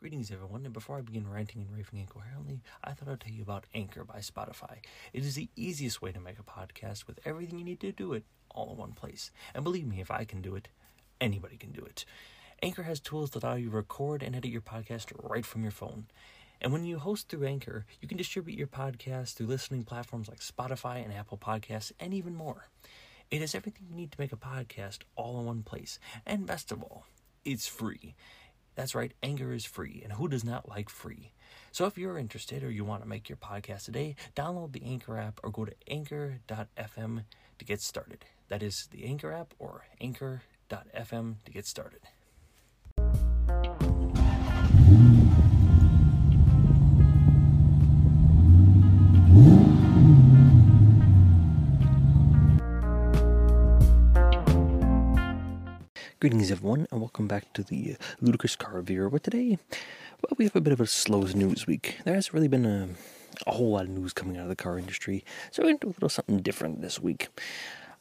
Greetings, 0.00 0.30
everyone, 0.30 0.64
and 0.64 0.72
before 0.72 0.96
I 0.96 1.00
begin 1.00 1.28
ranting 1.28 1.60
and 1.60 1.76
raving 1.76 1.98
incoherently, 1.98 2.60
I 2.84 2.92
thought 2.92 3.08
I'd 3.08 3.18
tell 3.18 3.32
you 3.32 3.42
about 3.42 3.66
Anchor 3.74 4.04
by 4.04 4.18
Spotify. 4.18 4.76
It 5.12 5.24
is 5.24 5.34
the 5.34 5.48
easiest 5.56 6.00
way 6.00 6.12
to 6.12 6.20
make 6.20 6.38
a 6.38 6.44
podcast 6.44 7.08
with 7.08 7.18
everything 7.24 7.58
you 7.58 7.64
need 7.64 7.80
to 7.80 7.90
do 7.90 8.12
it 8.12 8.22
all 8.48 8.70
in 8.70 8.76
one 8.76 8.92
place. 8.92 9.32
And 9.56 9.64
believe 9.64 9.88
me, 9.88 10.00
if 10.00 10.12
I 10.12 10.22
can 10.22 10.40
do 10.40 10.54
it, 10.54 10.68
anybody 11.20 11.56
can 11.56 11.72
do 11.72 11.84
it. 11.84 12.04
Anchor 12.62 12.84
has 12.84 13.00
tools 13.00 13.30
that 13.30 13.42
allow 13.42 13.56
you 13.56 13.70
to 13.70 13.76
record 13.76 14.22
and 14.22 14.36
edit 14.36 14.52
your 14.52 14.60
podcast 14.60 15.10
right 15.20 15.44
from 15.44 15.62
your 15.62 15.72
phone. 15.72 16.06
And 16.60 16.72
when 16.72 16.84
you 16.84 17.00
host 17.00 17.28
through 17.28 17.48
Anchor, 17.48 17.84
you 18.00 18.06
can 18.06 18.18
distribute 18.18 18.56
your 18.56 18.68
podcast 18.68 19.34
through 19.34 19.48
listening 19.48 19.82
platforms 19.82 20.28
like 20.28 20.38
Spotify 20.38 21.04
and 21.04 21.12
Apple 21.12 21.38
Podcasts, 21.38 21.90
and 21.98 22.14
even 22.14 22.36
more. 22.36 22.68
It 23.32 23.40
has 23.40 23.52
everything 23.52 23.88
you 23.90 23.96
need 23.96 24.12
to 24.12 24.20
make 24.20 24.32
a 24.32 24.36
podcast 24.36 24.98
all 25.16 25.40
in 25.40 25.46
one 25.46 25.64
place. 25.64 25.98
And 26.24 26.46
best 26.46 26.70
of 26.70 26.84
all, 26.84 27.06
it's 27.44 27.66
free. 27.66 28.14
That's 28.78 28.94
right, 28.94 29.12
Anchor 29.24 29.52
is 29.52 29.64
free, 29.64 30.02
and 30.04 30.12
who 30.12 30.28
does 30.28 30.44
not 30.44 30.68
like 30.68 30.88
free? 30.88 31.32
So 31.72 31.86
if 31.86 31.98
you're 31.98 32.16
interested 32.16 32.62
or 32.62 32.70
you 32.70 32.84
want 32.84 33.02
to 33.02 33.08
make 33.08 33.28
your 33.28 33.36
podcast 33.36 33.86
today, 33.86 34.14
download 34.36 34.70
the 34.70 34.84
Anchor 34.84 35.18
app 35.18 35.40
or 35.42 35.50
go 35.50 35.64
to 35.64 35.74
anchor.fm 35.88 37.24
to 37.58 37.64
get 37.64 37.80
started. 37.80 38.24
That 38.46 38.62
is 38.62 38.86
the 38.92 39.04
Anchor 39.04 39.32
app 39.32 39.52
or 39.58 39.86
anchor.fm 40.00 41.34
to 41.44 41.50
get 41.50 41.66
started. 41.66 42.02
Greetings, 56.20 56.50
everyone, 56.50 56.88
and 56.90 57.00
welcome 57.00 57.28
back 57.28 57.52
to 57.52 57.62
the 57.62 57.94
Ludicrous 58.20 58.56
Car 58.56 58.72
Reviewer. 58.74 59.08
But 59.08 59.22
today, 59.22 59.56
well, 60.20 60.34
we 60.36 60.46
have 60.46 60.56
a 60.56 60.60
bit 60.60 60.72
of 60.72 60.80
a 60.80 60.86
slow 60.88 61.20
news 61.22 61.68
week. 61.68 61.98
There 62.04 62.12
hasn't 62.12 62.34
really 62.34 62.48
been 62.48 62.66
a, 62.66 62.88
a 63.46 63.52
whole 63.52 63.70
lot 63.70 63.84
of 63.84 63.90
news 63.90 64.12
coming 64.12 64.36
out 64.36 64.42
of 64.42 64.48
the 64.48 64.56
car 64.56 64.80
industry, 64.80 65.24
so 65.52 65.62
we're 65.62 65.68
going 65.68 65.78
to 65.78 65.86
do 65.86 65.90
a 65.90 65.94
little 65.94 66.08
something 66.08 66.40
different 66.40 66.82
this 66.82 66.98
week. 66.98 67.28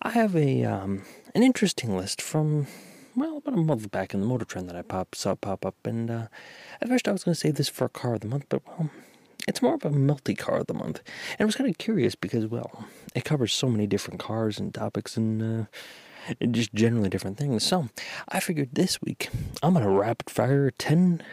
I 0.02 0.10
have 0.10 0.36
a 0.36 0.64
um, 0.64 1.04
an 1.36 1.44
interesting 1.44 1.96
list 1.96 2.20
from 2.20 2.66
well 3.16 3.38
about 3.38 3.54
a 3.54 3.58
month 3.58 3.92
back 3.92 4.16
in 4.16 4.22
the 4.22 4.26
Motor 4.26 4.46
Trend 4.46 4.68
that 4.68 4.76
I 4.76 4.82
pop 4.82 5.14
saw 5.14 5.36
pop 5.36 5.64
up, 5.64 5.76
and 5.86 6.10
uh, 6.10 6.28
at 6.82 6.88
first 6.88 7.08
I 7.08 7.12
was 7.12 7.24
going 7.24 7.36
to 7.36 7.40
save 7.40 7.54
this 7.54 7.70
for 7.70 7.86
a 7.86 7.90
Car 7.90 8.16
of 8.16 8.22
the 8.22 8.28
Month, 8.28 8.48
but 8.50 8.64
well, 8.66 8.90
it's 9.48 9.62
more 9.62 9.76
of 9.76 9.86
a 9.86 9.92
multi 9.92 10.34
car 10.34 10.58
of 10.58 10.66
the 10.66 10.74
month, 10.74 11.04
and 11.38 11.42
I 11.42 11.46
was 11.46 11.56
kind 11.56 11.70
of 11.70 11.78
curious 11.78 12.16
because 12.16 12.48
well, 12.48 12.88
it 13.14 13.26
covers 13.26 13.54
so 13.54 13.70
many 13.70 13.86
different 13.86 14.20
cars 14.20 14.58
and 14.58 14.74
topics 14.74 15.18
and. 15.18 15.44
Uh, 15.44 15.66
just 16.52 16.74
generally 16.74 17.10
different 17.10 17.38
things. 17.38 17.64
So 17.64 17.90
I 18.30 18.40
figured 18.40 18.70
this 18.74 19.02
week 19.02 19.30
I'm 19.62 19.74
gonna 19.74 19.90
rapid 19.90 20.30
fire 20.30 20.72
ten 20.72 21.24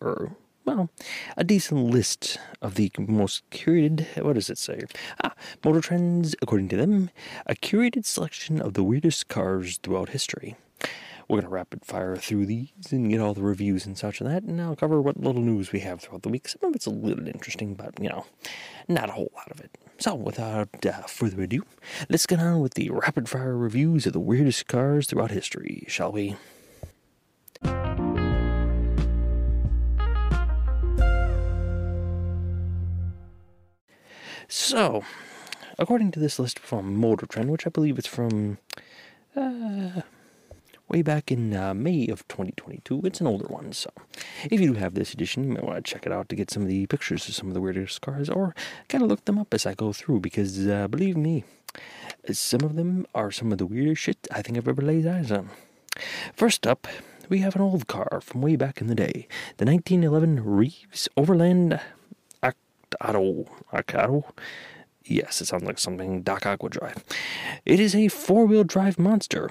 or 0.00 0.36
well, 0.64 0.90
a 1.36 1.42
decent 1.42 1.86
list 1.86 2.38
of 2.60 2.74
the 2.74 2.92
most 2.98 3.48
curated. 3.50 4.22
What 4.22 4.34
does 4.34 4.50
it 4.50 4.58
say? 4.58 4.82
Ah, 5.24 5.34
Motor 5.64 5.80
Trends, 5.80 6.36
according 6.42 6.68
to 6.68 6.76
them, 6.76 7.10
a 7.46 7.54
curated 7.54 8.04
selection 8.04 8.60
of 8.60 8.74
the 8.74 8.84
weirdest 8.84 9.28
cars 9.28 9.78
throughout 9.78 10.10
history. 10.10 10.56
We're 11.30 11.42
gonna 11.42 11.50
rapid 11.50 11.84
fire 11.84 12.16
through 12.16 12.46
these 12.46 12.72
and 12.90 13.08
get 13.08 13.20
all 13.20 13.34
the 13.34 13.42
reviews 13.42 13.86
and 13.86 13.96
such 13.96 14.20
and 14.20 14.28
that, 14.28 14.42
and 14.42 14.60
I'll 14.60 14.74
cover 14.74 15.00
what 15.00 15.16
little 15.16 15.42
news 15.42 15.70
we 15.70 15.78
have 15.78 16.00
throughout 16.00 16.22
the 16.22 16.28
week. 16.28 16.48
Some 16.48 16.68
of 16.68 16.74
it's 16.74 16.86
a 16.86 16.90
little 16.90 17.28
interesting, 17.28 17.74
but 17.74 17.94
you 18.00 18.08
know, 18.08 18.26
not 18.88 19.10
a 19.10 19.12
whole 19.12 19.30
lot 19.36 19.48
of 19.48 19.60
it. 19.60 19.78
So, 19.98 20.16
without 20.16 20.84
uh, 20.84 21.02
further 21.02 21.42
ado, 21.42 21.62
let's 22.08 22.26
get 22.26 22.40
on 22.40 22.58
with 22.58 22.74
the 22.74 22.90
rapid 22.90 23.28
fire 23.28 23.56
reviews 23.56 24.08
of 24.08 24.12
the 24.12 24.18
weirdest 24.18 24.66
cars 24.66 25.06
throughout 25.06 25.30
history, 25.30 25.84
shall 25.86 26.10
we? 26.10 26.34
So, 34.48 35.04
according 35.78 36.10
to 36.10 36.18
this 36.18 36.40
list 36.40 36.58
from 36.58 36.96
Motor 36.96 37.26
Trend, 37.26 37.52
which 37.52 37.68
I 37.68 37.70
believe 37.70 38.00
is 38.00 38.06
from 38.08 38.58
uh, 39.36 40.00
way 40.90 41.02
back 41.02 41.30
in 41.30 41.54
uh, 41.54 41.72
May 41.72 42.08
of 42.08 42.26
2022, 42.28 43.02
it's 43.04 43.20
an 43.20 43.26
older 43.26 43.46
one. 43.46 43.72
So, 43.72 43.90
if 44.50 44.60
you 44.60 44.72
do 44.72 44.74
have 44.74 44.94
this 44.94 45.14
edition, 45.14 45.44
you 45.44 45.50
might 45.50 45.64
want 45.64 45.84
to 45.84 45.90
check 45.90 46.04
it 46.04 46.12
out 46.12 46.28
to 46.28 46.36
get 46.36 46.50
some 46.50 46.62
of 46.62 46.68
the 46.68 46.86
pictures 46.86 47.28
of 47.28 47.34
some 47.34 47.48
of 47.48 47.54
the 47.54 47.60
weirdest 47.60 48.00
cars, 48.00 48.28
or 48.28 48.54
kind 48.88 49.02
of 49.02 49.08
look 49.08 49.24
them 49.24 49.38
up 49.38 49.54
as 49.54 49.66
I 49.66 49.74
go 49.74 49.92
through, 49.92 50.20
because 50.20 50.66
uh, 50.66 50.88
believe 50.88 51.16
me, 51.16 51.44
some 52.32 52.62
of 52.62 52.74
them 52.74 53.06
are 53.14 53.30
some 53.30 53.52
of 53.52 53.58
the 53.58 53.66
weirdest 53.66 54.02
shit 54.02 54.28
I 54.32 54.42
think 54.42 54.58
I've 54.58 54.68
ever 54.68 54.82
laid 54.82 55.06
eyes 55.06 55.30
on. 55.30 55.50
First 56.34 56.66
up, 56.66 56.88
we 57.28 57.38
have 57.38 57.54
an 57.54 57.62
old 57.62 57.86
car 57.86 58.20
from 58.22 58.42
way 58.42 58.56
back 58.56 58.80
in 58.80 58.88
the 58.88 58.94
day, 58.94 59.28
the 59.58 59.66
1911 59.66 60.44
Reeves 60.44 61.08
Overland 61.16 61.80
Acado. 62.42 63.48
Acado? 63.72 64.24
Yes, 65.04 65.40
it 65.40 65.46
sounds 65.46 65.64
like 65.64 65.78
something 65.78 66.22
Doc 66.22 66.46
Aqua 66.46 66.68
Drive. 66.68 67.04
It 67.64 67.78
is 67.78 67.94
a 67.94 68.08
four 68.08 68.46
wheel 68.46 68.64
drive 68.64 68.98
monster. 68.98 69.50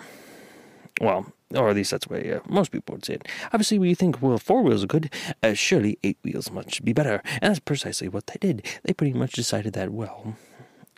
Well, 0.99 1.31
or 1.55 1.69
at 1.69 1.75
least 1.75 1.91
that's 1.91 2.07
the 2.07 2.13
way 2.13 2.33
uh, 2.33 2.39
most 2.47 2.71
people 2.71 2.93
would 2.93 3.05
say 3.05 3.15
it. 3.15 3.27
Obviously, 3.53 3.79
we 3.79 3.95
think, 3.95 4.21
well, 4.21 4.37
four 4.37 4.61
wheels 4.61 4.83
are 4.83 4.87
good, 4.87 5.11
uh, 5.41 5.53
surely 5.53 5.97
eight 6.03 6.17
wheels 6.23 6.51
must 6.51 6.83
be 6.83 6.93
better. 6.93 7.21
And 7.41 7.51
that's 7.51 7.59
precisely 7.59 8.07
what 8.07 8.27
they 8.27 8.37
did. 8.39 8.65
They 8.83 8.93
pretty 8.93 9.13
much 9.13 9.33
decided 9.33 9.73
that, 9.73 9.91
well, 9.91 10.35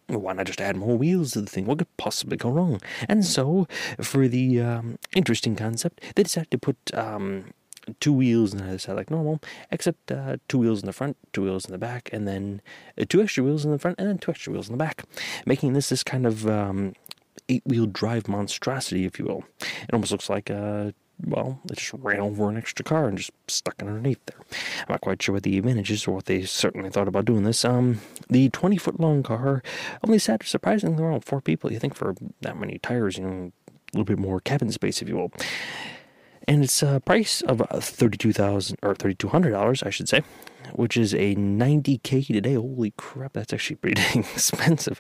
why 0.08 0.34
not 0.34 0.48
just 0.48 0.60
add 0.60 0.76
more 0.76 0.98
wheels 0.98 1.32
to 1.32 1.42
the 1.42 1.48
thing? 1.50 1.66
What 1.66 1.78
could 1.78 1.98
possibly 1.98 2.38
go 2.38 2.50
wrong? 2.50 2.82
And 3.08 3.24
so, 3.24 3.68
for 4.02 4.28
the 4.28 4.60
um, 4.60 4.98
interesting 5.16 5.56
concept, 5.56 6.02
they 6.16 6.24
decided 6.24 6.52
to 6.52 6.58
put 6.58 6.78
um, 6.94 7.54
two 8.00 8.14
wheels 8.14 8.54
on 8.54 8.60
the 8.60 8.68
other 8.68 8.78
side 8.78 8.96
like 8.96 9.10
normal, 9.10 9.40
except 9.72 10.12
uh, 10.12 10.38
two 10.48 10.58
wheels 10.58 10.82
in 10.82 10.86
the 10.86 10.94
front, 10.94 11.18
two 11.34 11.44
wheels 11.44 11.66
in 11.66 11.72
the 11.72 11.78
back, 11.78 12.10
and 12.12 12.28
then 12.28 12.62
uh, 13.00 13.06
two 13.08 13.22
extra 13.22 13.44
wheels 13.44 13.66
in 13.66 13.72
the 13.72 13.80
front, 13.80 14.00
and 14.00 14.08
then 14.08 14.18
two 14.18 14.32
extra 14.32 14.52
wheels 14.52 14.68
in 14.68 14.74
the 14.74 14.84
back, 14.84 15.04
making 15.46 15.74
this 15.74 15.90
this 15.90 16.04
kind 16.04 16.26
of 16.26 16.48
um, 16.48 16.94
eight 17.52 17.64
wheel 17.66 17.86
drive 17.86 18.28
monstrosity, 18.28 19.06
if 19.06 19.20
you 19.20 19.26
will. 19.26 19.44
It 19.60 19.94
almost 19.94 20.12
looks 20.12 20.30
like 20.30 20.50
a 20.50 20.94
well, 21.26 21.60
it 21.70 21.78
just 21.78 21.94
ran 21.94 22.20
over 22.20 22.50
an 22.50 22.58
extra 22.58 22.84
car 22.84 23.08
and 23.08 23.18
just 23.18 23.32
stuck 23.48 23.76
underneath 23.80 24.24
there. 24.26 24.40
I'm 24.80 24.86
not 24.90 25.02
quite 25.02 25.22
sure 25.22 25.34
what 25.34 25.44
the 25.44 25.58
advantages 25.58 26.08
or 26.08 26.16
what 26.16 26.26
they 26.26 26.44
certainly 26.44 26.90
thought 26.90 27.08
about 27.08 27.26
doing 27.26 27.44
this. 27.44 27.64
Um, 27.64 28.02
the 28.30 28.50
20 28.50 28.78
foot 28.78 29.00
long 29.00 29.24
car 29.24 29.62
only 30.04 30.20
sat 30.20 30.44
surprisingly 30.44 31.04
around 31.04 31.24
four 31.24 31.42
people. 31.42 31.72
You 31.72 31.80
think 31.80 31.96
for 31.96 32.16
that 32.42 32.58
many 32.58 32.80
tires, 32.80 33.18
you 33.18 33.24
know, 33.24 33.52
a 33.70 33.98
little 33.98 34.06
bit 34.06 34.20
more 34.20 34.40
cabin 34.40 34.72
space, 34.72 35.02
if 35.02 35.10
you 35.10 35.16
will. 35.16 35.32
And 36.48 36.64
it's 36.64 36.82
a 36.82 37.00
price 37.06 37.42
of 37.42 37.62
thirty-two 37.84 38.34
thousand 38.34 38.80
or 38.82 38.96
thirty-two 38.96 39.28
hundred 39.28 39.52
dollars, 39.52 39.84
I 39.84 39.92
should 39.92 40.10
say, 40.10 40.24
which 40.74 40.98
is 40.98 41.14
a 41.14 41.36
ninety 41.36 42.00
k 42.00 42.24
today. 42.24 42.56
Holy 42.56 42.94
crap, 42.98 43.34
that's 43.34 43.54
actually 43.54 43.76
pretty 43.76 44.02
dang 44.14 44.24
expensive. 44.24 45.00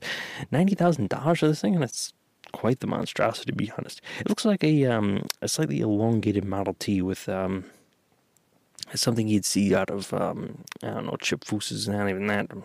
Ninety 0.51 0.75
thousand 0.75 1.09
dollars 1.09 1.39
for 1.39 1.47
this 1.47 1.59
thing, 1.59 1.73
and 1.73 1.83
it's 1.83 2.13
quite 2.51 2.79
the 2.79 2.87
monstrosity, 2.87 3.51
to 3.51 3.55
be 3.55 3.71
honest. 3.77 4.01
It 4.19 4.29
looks 4.29 4.45
like 4.45 4.63
a 4.63 4.85
um, 4.85 5.25
a 5.41 5.47
slightly 5.47 5.79
elongated 5.81 6.45
Model 6.45 6.75
T 6.79 7.01
with 7.01 7.27
um, 7.29 7.65
something 8.93 9.27
you'd 9.27 9.45
see 9.45 9.73
out 9.75 9.89
of 9.89 10.13
um, 10.13 10.63
I 10.83 10.87
don't 10.87 11.05
know 11.05 11.17
Chip 11.21 11.43
Foose's, 11.43 11.87
and 11.87 11.97
not 11.97 12.09
even 12.09 12.27
that. 12.27 12.51
Um, 12.51 12.63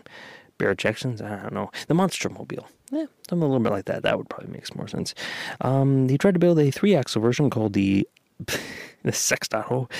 Barrett 0.58 0.78
Jackson's, 0.78 1.20
I 1.20 1.42
don't 1.42 1.52
know, 1.52 1.70
the 1.86 1.92
Monster 1.92 2.30
Mobile. 2.30 2.66
Yeah, 2.90 3.06
something 3.28 3.42
a 3.42 3.46
little 3.46 3.62
bit 3.62 3.72
like 3.72 3.84
that. 3.86 4.02
That 4.04 4.16
would 4.16 4.30
probably 4.30 4.52
make 4.52 4.74
more 4.74 4.88
sense. 4.88 5.14
Um, 5.60 6.08
he 6.08 6.16
tried 6.16 6.34
to 6.34 6.40
build 6.40 6.58
a 6.58 6.70
three-axle 6.70 7.20
version 7.20 7.50
called 7.50 7.74
the 7.74 8.08
the 8.38 9.12
Sextato, 9.12 9.90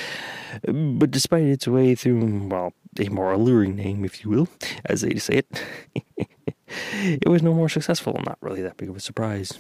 but 0.63 1.11
despite 1.11 1.45
its 1.45 1.67
way 1.67 1.95
through, 1.95 2.49
well, 2.49 2.73
a 2.99 3.09
more 3.09 3.33
alluring 3.33 3.77
name, 3.77 4.05
if 4.05 4.25
you 4.25 4.31
will, 4.31 4.49
as 4.85 5.03
they 5.03 5.17
say 5.17 5.43
it, 5.43 6.29
it 6.93 7.29
was 7.29 7.43
no 7.43 7.55
more 7.55 7.69
successful. 7.69 8.21
Not 8.25 8.39
really 8.41 8.63
that 8.63 8.77
big 8.77 8.89
of 8.89 8.97
a 8.97 9.01
surprise. 9.01 9.53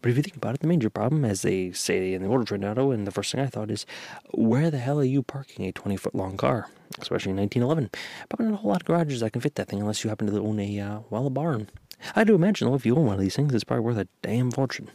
But 0.00 0.10
if 0.10 0.16
you 0.16 0.22
think 0.22 0.36
about 0.36 0.54
it, 0.54 0.60
the 0.60 0.66
major 0.66 0.90
problem, 0.90 1.24
as 1.24 1.42
they 1.42 1.72
say 1.72 2.12
in 2.12 2.22
the 2.22 2.44
Trend 2.44 2.64
Auto, 2.64 2.90
and 2.90 3.06
the 3.06 3.10
first 3.10 3.32
thing 3.32 3.40
I 3.40 3.46
thought 3.46 3.70
is, 3.70 3.86
where 4.32 4.70
the 4.70 4.78
hell 4.78 4.98
are 4.98 5.04
you 5.04 5.22
parking 5.22 5.66
a 5.66 5.72
20 5.72 5.96
foot 5.96 6.14
long 6.14 6.36
car? 6.36 6.68
Especially 7.00 7.30
in 7.30 7.36
1911. 7.36 7.90
Probably 8.28 8.46
not 8.46 8.54
a 8.54 8.56
whole 8.62 8.70
lot 8.70 8.82
of 8.82 8.86
garages 8.86 9.20
that 9.20 9.32
can 9.32 9.40
fit 9.40 9.54
that 9.54 9.68
thing 9.68 9.80
unless 9.80 10.02
you 10.02 10.10
happen 10.10 10.26
to 10.26 10.40
own 10.40 10.58
a, 10.58 10.80
uh, 10.80 11.00
well, 11.10 11.26
a 11.26 11.30
barn. 11.30 11.68
I 12.14 12.24
do 12.24 12.34
imagine, 12.34 12.68
though, 12.68 12.74
if 12.74 12.86
you 12.86 12.96
own 12.96 13.06
one 13.06 13.14
of 13.14 13.20
these 13.20 13.36
things, 13.36 13.54
it's 13.54 13.64
probably 13.64 13.84
worth 13.84 13.98
a 13.98 14.08
damn 14.22 14.50
fortune. 14.50 14.90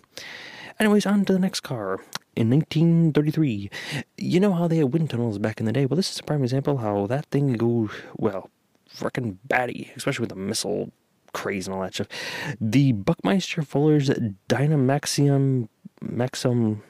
Anyways, 0.80 1.06
on 1.06 1.26
to 1.26 1.34
the 1.34 1.40
next 1.40 1.62
car. 1.62 2.00
In 2.36 2.50
1933, 2.50 3.70
you 4.18 4.40
know 4.40 4.54
how 4.54 4.68
they 4.68 4.78
had 4.78 4.92
wind 4.92 5.12
tunnels 5.12 5.38
back 5.38 5.60
in 5.60 5.68
the 5.68 5.72
day? 5.72 5.86
Well, 5.86 5.98
this 5.98 6.12
is 6.12 6.20
a 6.20 6.24
prime 6.24 6.42
example 6.42 6.78
how 6.78 7.06
that 7.08 7.28
thing 7.28 7.54
goes, 7.54 7.92
well, 8.18 8.50
frickin' 8.92 9.38
batty, 9.46 9.92
especially 9.96 10.24
with 10.24 10.32
a 10.32 10.36
missile 10.36 10.92
craze 11.34 11.68
and 11.68 11.76
all 11.76 11.82
that 11.82 11.96
stuff. 11.96 12.08
The 12.60 12.92
Buckminster 12.94 13.62
Fuller's 13.62 14.10
Dynamaxion 14.50 15.68
Maxim 16.02 16.84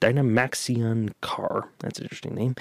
Dynamaxion 0.00 1.12
car, 1.20 1.70
that's 1.80 1.98
an 1.98 2.04
interesting 2.04 2.34
name, 2.34 2.54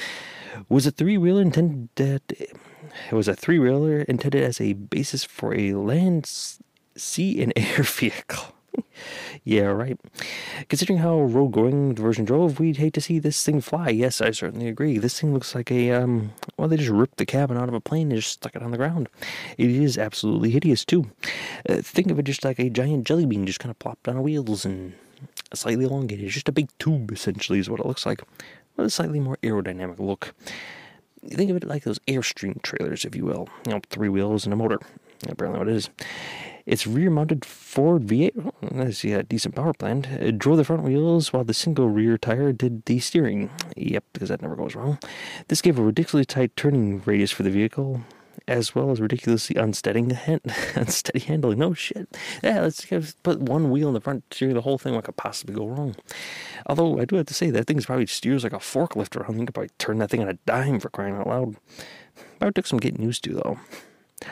was 0.70 0.88
a 0.88 0.92
three 0.92 1.18
wheeler 1.18 1.42
intended 1.42 2.22
it 2.30 3.14
was 3.14 3.28
a 3.28 3.36
three 3.36 3.60
wheeler 3.60 4.02
intended 4.02 4.44
as 4.44 4.60
a 4.60 4.74
basis 4.74 5.24
for 5.24 5.54
a 5.54 5.74
land, 5.74 6.26
sea, 6.96 7.42
and 7.42 7.54
air 7.56 7.84
vehicle. 7.84 8.54
Yeah, 9.44 9.64
right. 9.64 10.00
Considering 10.70 11.00
how 11.00 11.20
road 11.20 11.50
going 11.50 11.96
the 11.96 12.02
version 12.02 12.26
drove, 12.26 12.60
we'd 12.60 12.78
hate 12.78 12.94
to 12.94 13.02
see 13.02 13.20
this 13.20 13.44
thing 13.44 13.62
fly. 13.62 13.90
Yes, 13.90 14.22
I 14.22 14.32
certainly 14.32 14.68
agree. 14.68 14.98
This 14.98 15.20
thing 15.20 15.34
looks 15.34 15.56
like 15.56 15.72
a, 15.72 15.92
um, 15.92 16.34
well, 16.58 16.68
they 16.68 16.78
just 16.78 16.90
ripped 16.90 17.18
the 17.18 17.26
cabin 17.26 17.58
out 17.58 17.70
of 17.70 17.74
a 17.74 17.80
plane 17.80 18.12
and 18.12 18.22
just 18.22 18.34
stuck 18.34 18.56
it 18.56 18.64
on 18.64 18.72
the 18.72 18.78
ground. 18.78 19.10
It 19.58 19.70
is 19.70 19.98
absolutely 19.98 20.52
hideous, 20.52 20.86
too. 20.86 21.10
Uh, 21.70 21.82
think 21.82 22.12
of 22.12 22.20
it 22.20 22.24
just 22.24 22.44
like 22.44 22.60
a 22.60 22.70
giant 22.70 23.06
jelly 23.06 23.26
bean 23.26 23.46
just 23.46 23.60
kind 23.60 23.72
of 23.72 23.80
plopped 23.80 24.08
on 24.08 24.24
wheels 24.24 24.66
and 24.66 24.94
slightly 25.54 25.86
elongated. 25.86 26.26
It's 26.26 26.34
just 26.34 26.50
a 26.50 26.54
big 26.54 26.70
tube, 26.80 27.12
essentially, 27.12 27.60
is 27.60 27.70
what 27.70 27.80
it 27.80 27.86
looks 27.86 28.06
like, 28.06 28.22
with 28.76 28.88
a 28.88 28.90
slightly 28.90 29.20
more 29.20 29.38
aerodynamic 29.44 30.00
look. 30.00 30.34
Think 31.28 31.50
of 31.50 31.58
it 31.58 31.64
like 31.66 31.84
those 31.84 32.00
Airstream 32.00 32.62
trailers, 32.62 33.04
if 33.04 33.16
you 33.16 33.26
will. 33.26 33.50
You 33.66 33.74
know, 33.74 33.82
three 33.90 34.10
wheels 34.10 34.46
and 34.46 34.54
a 34.54 34.58
motor. 34.58 34.80
Apparently, 35.28 35.60
what 35.60 35.68
it 35.68 35.76
is. 35.76 35.90
Its 36.68 36.86
rear-mounted 36.86 37.46
Ford 37.46 38.06
V8, 38.06 38.52
let's 38.72 39.02
a 39.06 39.24
decent 39.24 39.56
power 39.56 39.72
plant, 39.72 40.06
it 40.08 40.38
drove 40.38 40.58
the 40.58 40.66
front 40.66 40.84
wheels 40.84 41.32
while 41.32 41.46
the 41.46 41.54
single 41.54 41.88
rear 41.88 42.18
tire 42.18 42.52
did 42.52 42.84
the 42.84 43.00
steering. 43.00 43.50
Yep, 43.78 44.04
because 44.12 44.28
that 44.28 44.42
never 44.42 44.58
goes 44.58 44.76
wrong. 44.76 45.00
This 45.48 45.62
gave 45.62 45.80
a 45.80 45.82
ridiculously 45.82 46.26
tight 46.26 46.54
turning 46.58 47.02
radius 47.06 47.32
for 47.32 47.44
the 47.44 47.50
vehicle, 47.50 48.02
as 48.50 48.76
well 48.76 48.92
as 48.92 49.00
ridiculously 49.00 49.56
unsteady, 49.56 50.02
unsteady 50.76 51.20
handling. 51.20 51.60
No 51.60 51.74
shit. 51.74 52.10
Yeah, 52.44 52.60
let's 52.60 52.86
put 53.24 53.40
one 53.40 53.72
wheel 53.72 53.88
in 53.88 53.94
the 53.94 54.02
front, 54.02 54.26
steer 54.34 54.54
the 54.54 54.60
whole 54.60 54.78
thing. 54.78 54.94
What 54.94 55.06
could 55.06 55.16
possibly 55.16 55.56
go 55.56 55.68
wrong? 55.68 55.96
Although 56.66 57.00
I 57.00 57.06
do 57.06 57.16
have 57.16 57.28
to 57.28 57.34
say 57.34 57.50
that 57.50 57.68
thing 57.68 57.80
probably 57.80 58.08
steers 58.08 58.44
like 58.44 58.52
a 58.52 58.58
forklift 58.58 59.16
around. 59.16 59.40
You 59.40 59.46
could 59.46 59.56
probably 59.56 59.72
turn 59.78 60.00
that 60.00 60.10
thing 60.10 60.22
on 60.22 60.28
a 60.28 60.38
dime 60.46 60.82
for 60.82 60.90
crying 60.90 61.16
out 61.16 61.28
loud. 61.28 61.56
Probably 62.40 62.52
took 62.52 62.68
some 62.68 62.80
getting 62.80 63.04
used 63.04 63.24
to 63.24 63.36
though. 63.36 63.58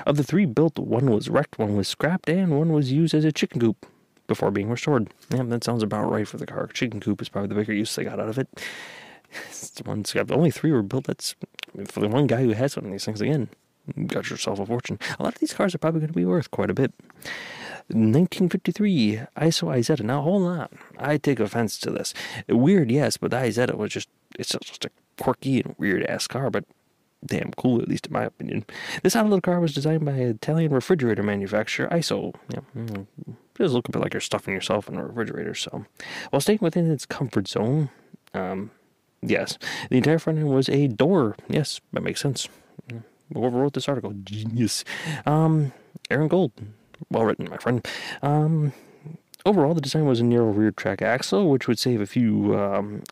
Of 0.06 0.18
the 0.18 0.24
three 0.24 0.46
built, 0.46 0.80
one 0.80 1.12
was 1.12 1.30
wrecked, 1.30 1.60
one 1.60 1.76
was 1.76 1.88
scrapped, 1.88 2.30
and 2.30 2.58
one 2.58 2.74
was 2.74 2.92
used 2.92 3.14
as 3.14 3.26
a 3.26 3.32
chicken 3.32 3.62
coop 3.62 3.86
before 4.28 4.52
being 4.52 4.70
restored. 4.70 5.10
Yeah, 5.30 5.44
that 5.44 5.64
sounds 5.64 5.84
about 5.84 6.10
right 6.10 6.28
for 6.28 6.38
the 6.38 6.48
car. 6.48 6.68
Chicken 6.68 7.00
coop 7.00 7.22
is 7.22 7.30
probably 7.30 7.50
the 7.50 7.56
bigger 7.56 7.74
use 7.74 7.94
they 7.96 8.04
got 8.04 8.20
out 8.20 8.30
of 8.30 8.38
it. 8.38 8.48
It's 9.50 9.82
one 9.84 10.06
scrapped. 10.06 10.32
Only 10.32 10.50
three 10.50 10.72
were 10.72 10.82
built. 10.82 11.08
That's 11.08 11.36
for 11.88 12.00
the 12.00 12.08
one 12.08 12.26
guy 12.26 12.42
who 12.44 12.52
has 12.52 12.78
one 12.78 12.86
of 12.86 12.92
these 12.92 13.04
things 13.04 13.20
again. 13.20 13.50
Got 14.08 14.30
yourself 14.30 14.60
a 14.60 14.66
fortune. 14.66 14.98
A 15.20 15.24
lot 15.24 15.34
of 15.34 15.40
these 15.40 15.54
cars 15.54 15.76
are 15.76 15.78
probably 15.78 16.00
going 16.00 16.14
to 16.14 16.18
be 16.18 16.24
worth 16.24 16.50
quite 16.52 16.70
a 16.70 16.74
bit. 16.74 16.94
1953 17.90 19.22
ISO 19.38 19.68
Isetta. 19.68 20.02
Now 20.02 20.22
hold 20.22 20.44
on, 20.44 20.70
I 20.98 21.18
take 21.18 21.40
offense 21.40 21.78
to 21.80 21.92
this. 21.92 22.14
Weird, 22.48 22.90
yes, 22.90 23.18
but 23.18 23.32
the 23.32 23.38
Isetta 23.38 23.76
was 23.76 23.92
just 23.92 24.10
it's 24.40 24.56
just 24.64 24.86
a 24.86 24.92
quirky 25.22 25.62
and 25.62 25.76
weird 25.78 26.04
ass 26.04 26.28
car, 26.28 26.50
but 26.50 26.66
damn 27.26 27.52
cool, 27.52 27.82
at 27.82 27.88
least 27.88 28.08
in 28.08 28.14
my 28.14 28.24
opinion. 28.24 28.66
This 29.04 29.16
little 29.16 29.42
car 29.42 29.60
was 29.60 29.74
designed 29.74 30.06
by 30.06 30.14
an 30.14 30.30
Italian 30.30 30.74
refrigerator 30.74 31.24
manufacturer, 31.24 31.88
ISO. 31.90 32.34
Yeah, 32.54 32.62
mm, 32.76 33.08
does 33.56 33.74
look 33.74 33.88
a 33.88 33.92
bit 33.92 34.02
like 34.02 34.14
you're 34.14 34.22
stuffing 34.22 34.54
yourself 34.54 34.88
in 34.90 34.96
a 34.96 35.06
refrigerator. 35.06 35.56
So, 35.56 35.86
while 36.30 36.42
staying 36.42 36.60
within 36.62 36.92
its 36.92 37.06
comfort 37.06 37.48
zone, 37.48 37.90
um, 38.34 38.72
yes, 39.22 39.58
the 39.90 39.98
entire 39.98 40.20
front 40.20 40.40
end 40.40 40.50
was 40.50 40.70
a 40.70 40.88
door. 40.88 41.36
Yes, 41.50 41.80
that 41.94 42.04
makes 42.04 42.22
sense. 42.22 42.48
Whoever 43.34 43.58
wrote 43.58 43.74
this 43.74 43.90
article, 43.90 44.14
genius. 44.24 44.84
Um, 45.26 45.74
Aaron 46.12 46.28
Gold, 46.28 46.52
well 47.10 47.26
written, 47.26 47.50
my 47.50 47.58
friend. 47.58 47.86
Um, 48.22 48.72
Overall, 49.48 49.76
the 49.76 49.82
design 49.82 50.06
was 50.06 50.20
a 50.20 50.24
narrow 50.24 50.50
rear 50.50 50.72
track 50.72 51.04
axle, 51.04 51.52
which 51.52 51.68
would 51.68 51.78
save 51.78 52.02
a 52.02 52.08
few 52.08 52.58
um, 52.58 53.04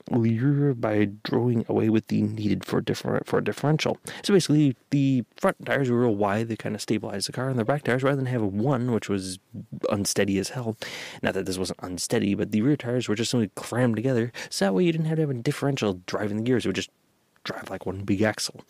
by 0.82 1.10
drawing 1.24 1.64
away 1.70 1.90
with 1.90 2.08
the 2.08 2.24
needed 2.24 2.66
for 2.66 2.82
for 3.24 3.38
a 3.38 3.44
differential. 3.44 4.00
So 4.24 4.34
basically, 4.34 4.76
the 4.90 5.26
front 5.38 5.64
tires 5.64 5.92
were 5.92 6.02
real 6.02 6.16
wide; 6.16 6.48
they 6.48 6.56
kind 6.56 6.74
of 6.74 6.82
stabilized 6.82 7.28
the 7.28 7.34
car, 7.34 7.50
and 7.50 7.60
the 7.60 7.64
back 7.64 7.84
tires, 7.84 8.02
rather 8.02 8.16
than 8.16 8.26
have 8.26 8.42
one, 8.42 8.92
which 8.92 9.10
was 9.10 9.38
unsteady 9.92 10.40
as 10.40 10.50
hell. 10.50 10.76
Not 11.22 11.36
that 11.36 11.46
this 11.46 11.60
wasn't 11.60 11.80
unsteady, 11.84 12.34
but 12.34 12.52
the 12.52 12.64
rear 12.64 12.78
tires 12.78 13.08
were 13.08 13.16
just 13.16 13.30
simply 13.30 13.52
crammed 13.54 13.96
together, 13.96 14.32
so 14.50 14.66
that 14.66 14.74
way 14.74 14.86
you 14.86 14.92
didn't 14.92 15.06
have 15.06 15.18
to 15.18 15.22
have 15.22 15.30
a 15.30 15.36
differential 15.36 16.02
driving 16.08 16.38
the 16.38 16.44
gears; 16.44 16.66
it 16.66 16.70
would 16.70 16.76
just 16.76 16.90
drive 17.44 17.70
like 17.70 17.86
one 17.86 18.02
big 18.06 18.24
axle. 18.24 18.62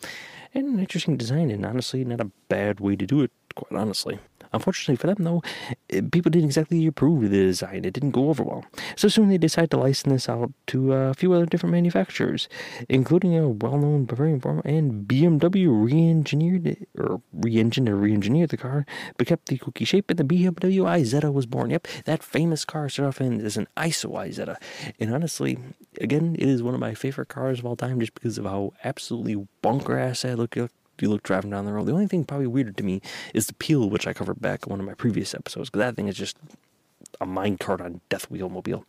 And 0.52 0.66
an 0.66 0.80
interesting 0.80 1.16
design, 1.16 1.50
and 1.50 1.64
honestly, 1.64 2.04
not 2.04 2.20
a 2.20 2.30
bad 2.50 2.80
way 2.80 2.94
to 2.94 3.06
do 3.06 3.22
it. 3.22 3.30
Quite 3.54 3.80
honestly. 3.80 4.18
Unfortunately 4.54 4.96
for 4.96 5.08
them, 5.08 5.24
though, 5.24 5.42
eh, 5.90 6.00
people 6.10 6.30
didn't 6.30 6.46
exactly 6.46 6.86
approve 6.86 7.24
of 7.24 7.30
the 7.30 7.44
design. 7.44 7.84
It 7.84 7.92
didn't 7.92 8.12
go 8.12 8.30
over 8.30 8.42
well. 8.42 8.64
So 8.96 9.08
soon 9.08 9.28
they 9.28 9.38
decided 9.38 9.70
to 9.72 9.76
license 9.76 10.12
this 10.12 10.28
out 10.28 10.52
to 10.68 10.92
a 10.92 11.14
few 11.14 11.32
other 11.32 11.46
different 11.46 11.72
manufacturers, 11.72 12.48
including 12.88 13.36
a 13.36 13.48
well-known 13.48 14.04
Bavarian 14.06 14.40
firm 14.40 14.62
and 14.64 15.06
BMW 15.06 15.66
re-engineered 15.68 16.86
or 16.96 17.20
re-engined 17.32 17.88
or 17.88 17.96
re-engineered 17.96 18.50
the 18.50 18.56
car, 18.56 18.86
but 19.18 19.26
kept 19.26 19.48
the 19.48 19.58
cookie 19.58 19.84
shape, 19.84 20.08
and 20.08 20.18
the 20.18 20.24
BMW 20.24 20.84
Isetta 20.84 21.32
was 21.32 21.46
born. 21.46 21.70
Yep, 21.70 21.88
that 22.04 22.22
famous 22.22 22.64
car 22.64 22.88
started 22.88 23.08
off 23.08 23.20
in 23.20 23.44
as 23.44 23.56
an 23.56 23.66
ISO 23.76 24.10
Isetta, 24.12 24.56
and 25.00 25.12
honestly, 25.12 25.58
again, 26.00 26.36
it 26.38 26.48
is 26.48 26.62
one 26.62 26.74
of 26.74 26.80
my 26.80 26.94
favorite 26.94 27.28
cars 27.28 27.58
of 27.58 27.66
all 27.66 27.76
time, 27.76 27.98
just 28.00 28.14
because 28.14 28.38
of 28.38 28.44
how 28.44 28.72
absolutely 28.84 29.46
bunker 29.62 29.98
ass 29.98 30.24
I 30.24 30.34
look 30.34 30.56
you 31.02 31.08
look 31.08 31.22
driving 31.22 31.50
down 31.50 31.64
the 31.64 31.72
road. 31.72 31.86
The 31.86 31.92
only 31.92 32.06
thing 32.06 32.24
probably 32.24 32.46
weirder 32.46 32.72
to 32.72 32.82
me 32.82 33.00
is 33.32 33.46
the 33.46 33.54
peel, 33.54 33.88
which 33.90 34.06
I 34.06 34.12
covered 34.12 34.40
back 34.40 34.66
in 34.66 34.70
one 34.70 34.80
of 34.80 34.86
my 34.86 34.94
previous 34.94 35.34
episodes, 35.34 35.70
because 35.70 35.80
that 35.80 35.96
thing 35.96 36.08
is 36.08 36.16
just 36.16 36.36
a 37.20 37.26
minecart 37.26 37.80
on 37.80 38.00
Death 38.08 38.30
Wheel 38.30 38.48
Mobile. 38.48 38.84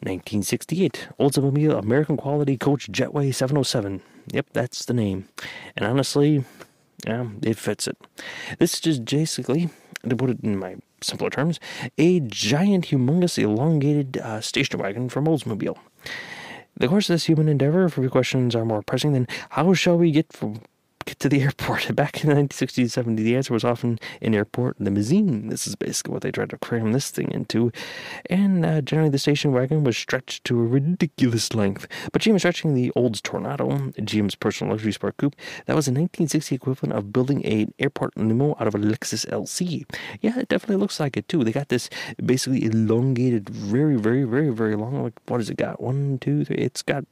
1968, 0.00 1.08
Oldsmobile 1.18 1.78
American 1.78 2.16
Quality 2.16 2.58
Coach 2.58 2.90
Jetway 2.90 3.34
707. 3.34 4.02
Yep, 4.32 4.46
that's 4.52 4.84
the 4.84 4.92
name. 4.92 5.28
And 5.76 5.86
honestly, 5.86 6.44
yeah, 7.06 7.28
it 7.42 7.56
fits 7.56 7.86
it. 7.86 7.96
This 8.58 8.74
is 8.74 8.80
just 8.80 9.04
basically, 9.04 9.70
to 10.06 10.16
put 10.16 10.30
it 10.30 10.40
in 10.42 10.58
my 10.58 10.76
simpler 11.00 11.30
terms, 11.30 11.60
a 11.96 12.20
giant, 12.20 12.86
humongous, 12.88 13.42
elongated 13.42 14.18
uh, 14.18 14.40
station 14.40 14.78
wagon 14.78 15.08
from 15.08 15.26
Oldsmobile. 15.26 15.78
The 16.76 16.88
course 16.88 17.08
of 17.08 17.14
this 17.14 17.26
human 17.26 17.48
endeavor, 17.48 17.88
for 17.88 18.06
questions 18.08 18.54
are 18.56 18.64
more 18.64 18.82
pressing 18.82 19.12
than 19.12 19.28
how 19.50 19.74
shall 19.74 19.96
we 19.96 20.10
get 20.10 20.32
from 20.32 20.60
get 21.04 21.18
to 21.20 21.28
the 21.28 21.42
airport. 21.46 21.94
Back 21.94 22.22
in 22.22 22.30
the 22.30 22.36
1960s 22.36 22.96
and 22.96 23.18
70s, 23.18 23.22
the 23.22 23.36
answer 23.36 23.54
was 23.54 23.64
often 23.64 23.98
an 24.22 24.34
airport 24.34 24.80
limousine. 24.80 25.48
This 25.48 25.66
is 25.66 25.76
basically 25.76 26.12
what 26.12 26.22
they 26.22 26.30
tried 26.30 26.50
to 26.50 26.58
cram 26.58 26.92
this 26.92 27.10
thing 27.10 27.30
into. 27.30 27.72
And 28.30 28.64
uh, 28.64 28.80
generally, 28.80 29.10
the 29.10 29.18
station 29.18 29.52
wagon 29.52 29.84
was 29.84 29.96
stretched 29.96 30.44
to 30.44 30.60
a 30.60 30.64
ridiculous 30.66 31.54
length. 31.54 31.86
But 32.12 32.22
GM 32.22 32.38
stretching 32.38 32.74
the 32.74 32.92
Olds 32.96 33.20
Toronado, 33.20 33.94
GM's 33.96 34.34
personal 34.34 34.72
luxury 34.72 34.92
sport 34.92 35.16
coupe, 35.16 35.36
that 35.66 35.76
was 35.76 35.86
a 35.88 35.90
1960 35.90 36.54
equivalent 36.54 36.94
of 36.94 37.12
building 37.12 37.44
an 37.44 37.72
airport 37.78 38.16
limo 38.16 38.56
out 38.58 38.66
of 38.66 38.74
a 38.74 38.78
Lexus 38.78 39.26
LC. 39.26 39.84
Yeah, 40.20 40.38
it 40.38 40.48
definitely 40.48 40.76
looks 40.76 41.00
like 41.00 41.16
it 41.16 41.28
too. 41.28 41.44
They 41.44 41.52
got 41.52 41.68
this 41.68 41.90
basically 42.24 42.64
elongated, 42.64 43.48
very, 43.48 43.96
very, 43.96 44.24
very, 44.24 44.50
very 44.50 44.76
long. 44.76 45.02
Like, 45.02 45.14
what 45.26 45.38
has 45.38 45.50
it 45.50 45.56
got? 45.56 45.80
One, 45.80 46.18
two, 46.18 46.44
three. 46.44 46.56
It's 46.56 46.82
got 46.82 47.04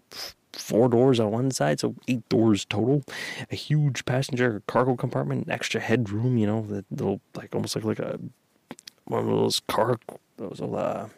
four 0.53 0.89
doors 0.89 1.21
on 1.21 1.31
one 1.31 1.51
side, 1.51 1.81
so 1.81 1.95
eight 2.09 2.29
doors 2.29 2.65
total. 2.65 3.03
A 3.51 3.57
huge 3.57 4.05
passenger 4.05 4.63
cargo 4.67 4.97
compartment, 4.97 5.49
extra 5.51 5.81
headroom. 5.81 6.37
You 6.39 6.47
know, 6.47 6.63
the 6.63 6.85
little 6.91 7.21
like 7.35 7.55
almost 7.55 7.77
like 7.77 7.85
like 7.85 7.99
a 7.99 8.19
one 9.05 9.21
of 9.21 9.27
those 9.27 9.61
car 9.61 9.99
those 10.37 10.61
uh 10.61 11.09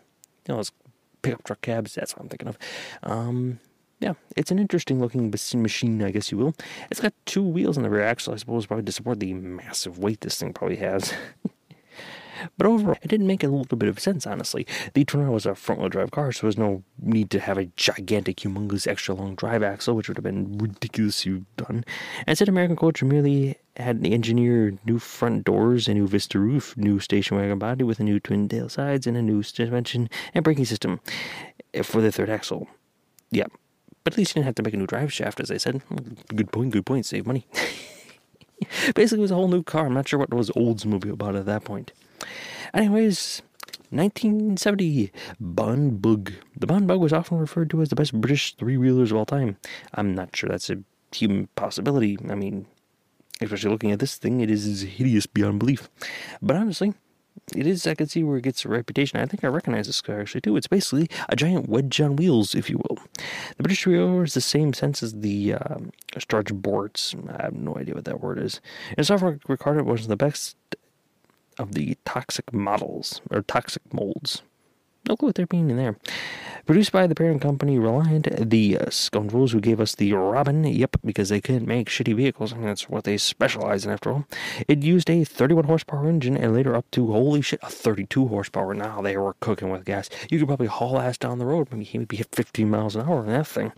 you 0.47 0.53
know 0.53 0.57
those 0.57 0.73
pickup 1.23 1.45
truck 1.45 1.61
cabs. 1.61 1.95
That's 1.95 2.15
what 2.15 2.23
I'm 2.23 2.29
thinking 2.29 2.49
of. 2.49 2.59
Um, 3.03 3.61
yeah, 4.01 4.15
it's 4.37 4.51
an 4.51 4.59
interesting 4.59 5.01
looking 5.01 5.33
machine, 5.55 6.03
I 6.03 6.11
guess 6.11 6.31
you 6.31 6.39
will. 6.39 6.55
It's 6.91 7.01
got 7.01 7.15
two 7.25 7.43
wheels 7.43 7.77
on 7.77 7.85
the 7.85 7.91
rear 7.91 8.03
axle, 8.03 8.35
I 8.35 8.37
suppose, 8.37 8.67
probably 8.67 8.85
to 8.85 8.93
support 8.93 9.21
the 9.21 9.33
massive 9.33 9.99
weight 9.99 10.21
this 10.21 10.39
thing 10.39 10.53
probably 10.53 10.77
has. 10.77 11.15
But 12.57 12.67
overall, 12.67 12.99
it 13.03 13.09
didn't 13.09 13.27
make 13.27 13.43
a 13.43 13.49
little 13.49 13.77
bit 13.77 13.89
of 13.89 14.01
sense, 14.01 14.27
honestly. 14.27 14.67
The 14.95 15.05
Toronado 15.05 15.33
was 15.33 15.47
a 15.47 15.55
front 15.55 15.81
wheel 15.81 15.91
drive 15.91 16.11
car, 16.11 16.33
so 16.33 16.43
there 16.43 16.49
was 16.49 16.59
no 16.59 16.83
need 17.01 17.31
to 17.31 17.41
have 17.41 17.59
a 17.59 17.67
gigantic, 17.77 18.37
humongous, 18.39 18.87
extra 18.87 19.15
long 19.15 19.35
drive 19.35 19.63
axle, 19.63 19.95
which 19.95 20.09
would 20.09 20.17
have 20.17 20.25
been 20.25 20.59
ridiculously 20.59 21.45
done. 21.57 21.85
Instead, 22.27 22.49
American 22.49 22.77
Coach 22.77 23.03
merely 23.03 23.57
had 23.77 24.07
engineered 24.07 24.79
new 24.87 24.99
front 24.99 25.45
doors, 25.45 25.89
a 25.89 25.95
new 25.95 26.07
Vista 26.07 26.39
roof, 26.39 26.77
new 26.77 27.01
station 27.01 27.37
wagon 27.37 27.59
body 27.59 27.85
with 27.85 27.99
a 27.99 28.05
new 28.05 28.21
twin 28.21 28.49
tail 28.49 28.69
sides, 28.69 29.07
and 29.07 29.17
a 29.17 29.23
new 29.23 29.43
suspension 29.43 30.09
and 30.33 30.45
braking 30.45 30.65
system 30.65 31.01
for 31.83 32.01
the 32.01 32.13
third 32.13 32.31
axle. 32.31 32.69
Yeah, 33.31 33.47
but 34.05 34.13
at 34.13 34.19
least 34.19 34.31
you 34.31 34.35
didn't 34.35 34.47
have 34.47 34.55
to 34.57 34.63
make 34.63 34.75
a 34.75 34.77
new 34.77 34.87
drive 34.87 35.13
shaft, 35.13 35.41
as 35.41 35.51
I 35.51 35.57
said. 35.57 35.83
Good 36.35 36.53
point, 36.53 36.73
good 36.73 36.87
point, 36.87 37.07
save 37.07 37.27
money. 37.27 37.47
Basically, 38.95 39.19
it 39.19 39.23
was 39.23 39.31
a 39.31 39.35
whole 39.35 39.49
new 39.49 39.63
car. 39.63 39.87
I'm 39.87 39.95
not 39.95 40.09
sure 40.09 40.19
what 40.19 40.33
was 40.33 40.51
Oldsmobile 40.51 41.13
about 41.13 41.35
at 41.35 41.47
that 41.47 41.65
point. 41.65 41.93
Anyways, 42.73 43.43
1970 43.91 45.13
Bond 45.39 46.03
Bug. 46.03 46.33
The 46.57 46.67
Bond 46.67 46.89
Bug 46.89 47.01
was 47.01 47.13
often 47.13 47.39
referred 47.39 47.71
to 47.71 47.83
as 47.83 47.91
the 47.91 47.97
best 47.97 48.21
British 48.21 48.55
three 48.57 48.77
wheelers 48.77 49.13
of 49.13 49.19
all 49.19 49.27
time. 49.27 49.57
I'm 49.95 50.15
not 50.15 50.35
sure 50.35 50.49
that's 50.49 50.71
a 50.71 50.83
human 51.13 51.49
possibility. 51.55 52.19
I 52.29 52.35
mean, 52.35 52.67
especially 53.41 53.71
looking 53.71 53.93
at 53.93 54.01
this 54.01 54.17
thing, 54.17 54.41
it 54.41 54.51
is 54.51 54.83
hideous 54.83 55.27
beyond 55.27 55.61
belief. 55.61 55.89
But 56.43 56.57
honestly, 56.57 56.95
it 57.55 57.67
is, 57.67 57.87
I 57.87 57.95
can 57.95 58.07
see 58.07 58.25
where 58.25 58.39
it 58.39 58.43
gets 58.43 58.65
a 58.65 58.69
reputation. 58.69 59.21
I 59.21 59.27
think 59.27 59.45
I 59.45 59.49
recognize 59.49 59.87
this 59.87 60.01
car 60.01 60.21
actually 60.21 60.41
too. 60.41 60.57
It's 60.57 60.67
basically 60.67 61.09
a 61.29 61.37
giant 61.37 61.69
wedge 61.69 62.01
on 62.01 62.17
wheels, 62.17 62.55
if 62.55 62.71
you 62.71 62.79
will. 62.79 62.99
The 63.57 63.63
British 63.63 63.87
wheeler 63.87 64.25
is 64.25 64.35
the 64.35 64.41
same 64.41 64.73
sense 64.73 65.03
as 65.03 65.13
the 65.13 65.55
um, 65.55 65.91
Starch 66.19 66.53
boards. 66.53 67.15
I 67.39 67.45
have 67.45 67.55
no 67.55 67.77
idea 67.77 67.95
what 67.95 68.07
that 68.07 68.21
word 68.21 68.39
is. 68.39 68.61
And 68.97 69.07
software 69.07 69.39
recorded 69.47 69.85
was 69.85 70.07
the 70.07 70.17
best 70.17 70.57
of 71.59 71.75
the 71.75 71.97
toxic 72.05 72.53
models 72.53 73.21
or 73.31 73.43
toxic 73.43 73.83
molds. 73.93 74.43
No 75.07 75.17
clue 75.17 75.29
what 75.29 75.35
they're 75.35 75.47
meaning 75.53 75.77
there. 75.77 75.97
Produced 76.65 76.91
by 76.91 77.07
the 77.07 77.15
parent 77.15 77.43
company 77.43 77.79
Reliant, 77.79 78.27
the 78.49 78.79
uh, 78.79 78.89
scoundrels 78.89 79.53
who 79.53 79.61
gave 79.61 79.79
us 79.79 79.95
the 79.95 80.15
Robin, 80.15 80.65
yep, 80.65 80.97
because 81.05 81.29
they 81.29 81.43
couldn't 81.43 81.67
make 81.67 81.91
shitty 81.91 82.17
vehicles, 82.17 82.55
I 82.55 82.57
mean, 82.57 82.67
that's 82.67 82.89
what 82.89 83.05
they 83.05 83.19
specialize 83.19 83.85
in 83.85 83.93
after 83.93 84.11
all. 84.11 84.25
It 84.67 84.83
used 84.83 85.11
a 85.11 85.25
31 85.25 85.65
horsepower 85.65 86.09
engine 86.09 86.39
and 86.39 86.55
later 86.55 86.75
up 86.75 86.91
to, 86.93 87.13
holy 87.13 87.43
shit, 87.43 87.61
a 87.63 87.69
32 87.69 88.29
horsepower. 88.29 88.73
Now 88.73 89.03
they 89.03 89.19
were 89.19 89.35
cooking 89.41 89.69
with 89.69 89.85
gas. 89.85 90.09
You 90.31 90.39
could 90.39 90.49
probably 90.49 90.69
haul 90.69 90.99
ass 90.99 91.19
down 91.19 91.39
the 91.39 91.45
road, 91.45 91.69
maybe, 91.71 91.91
maybe 91.93 92.17
hit 92.17 92.29
15 92.33 92.71
miles 92.71 92.97
an 92.97 93.03
hour 93.03 93.19
on 93.19 93.27
that 93.27 93.47
thing. 93.47 93.73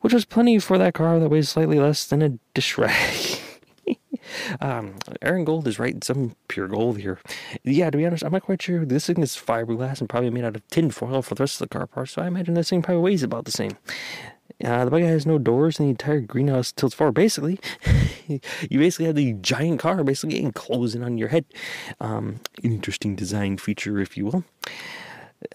Which 0.00 0.12
was 0.12 0.24
plenty 0.24 0.60
for 0.60 0.78
that 0.78 0.94
car 0.94 1.18
that 1.18 1.28
weighs 1.28 1.48
slightly 1.48 1.80
less 1.80 2.06
than 2.06 2.22
a 2.22 2.38
dish 2.54 2.78
rag. 2.78 3.40
Um, 4.60 4.96
Aaron 5.22 5.44
Gold 5.44 5.66
is 5.66 5.78
writing 5.78 6.02
some 6.02 6.36
pure 6.48 6.68
gold 6.68 6.98
here. 6.98 7.20
Yeah, 7.62 7.90
to 7.90 7.98
be 7.98 8.06
honest, 8.06 8.24
I'm 8.24 8.32
not 8.32 8.42
quite 8.42 8.62
sure. 8.62 8.84
This 8.84 9.06
thing 9.06 9.22
is 9.22 9.36
fiberglass 9.36 10.00
and 10.00 10.08
probably 10.08 10.30
made 10.30 10.44
out 10.44 10.56
of 10.56 10.66
tin 10.68 10.90
foil 10.90 11.22
for 11.22 11.34
the 11.34 11.42
rest 11.42 11.60
of 11.60 11.68
the 11.68 11.78
car 11.78 11.86
parts, 11.86 12.12
so 12.12 12.22
I 12.22 12.26
imagine 12.26 12.54
this 12.54 12.70
thing 12.70 12.82
probably 12.82 13.02
weighs 13.02 13.22
about 13.22 13.44
the 13.44 13.52
same. 13.52 13.76
Uh, 14.62 14.84
the 14.84 14.90
buggy 14.90 15.04
has 15.04 15.26
no 15.26 15.38
doors 15.38 15.78
and 15.78 15.86
the 15.86 15.90
entire 15.90 16.20
greenhouse 16.20 16.70
tilts 16.70 16.94
forward. 16.94 17.14
Basically, 17.14 17.58
you 18.28 18.78
basically 18.78 19.06
have 19.06 19.16
the 19.16 19.32
giant 19.34 19.80
car 19.80 20.02
basically 20.04 20.40
enclosing 20.40 21.02
on 21.02 21.18
your 21.18 21.28
head. 21.28 21.44
Um, 22.00 22.40
an 22.62 22.72
interesting 22.72 23.16
design 23.16 23.58
feature, 23.58 23.98
if 23.98 24.16
you 24.16 24.26
will. 24.26 24.44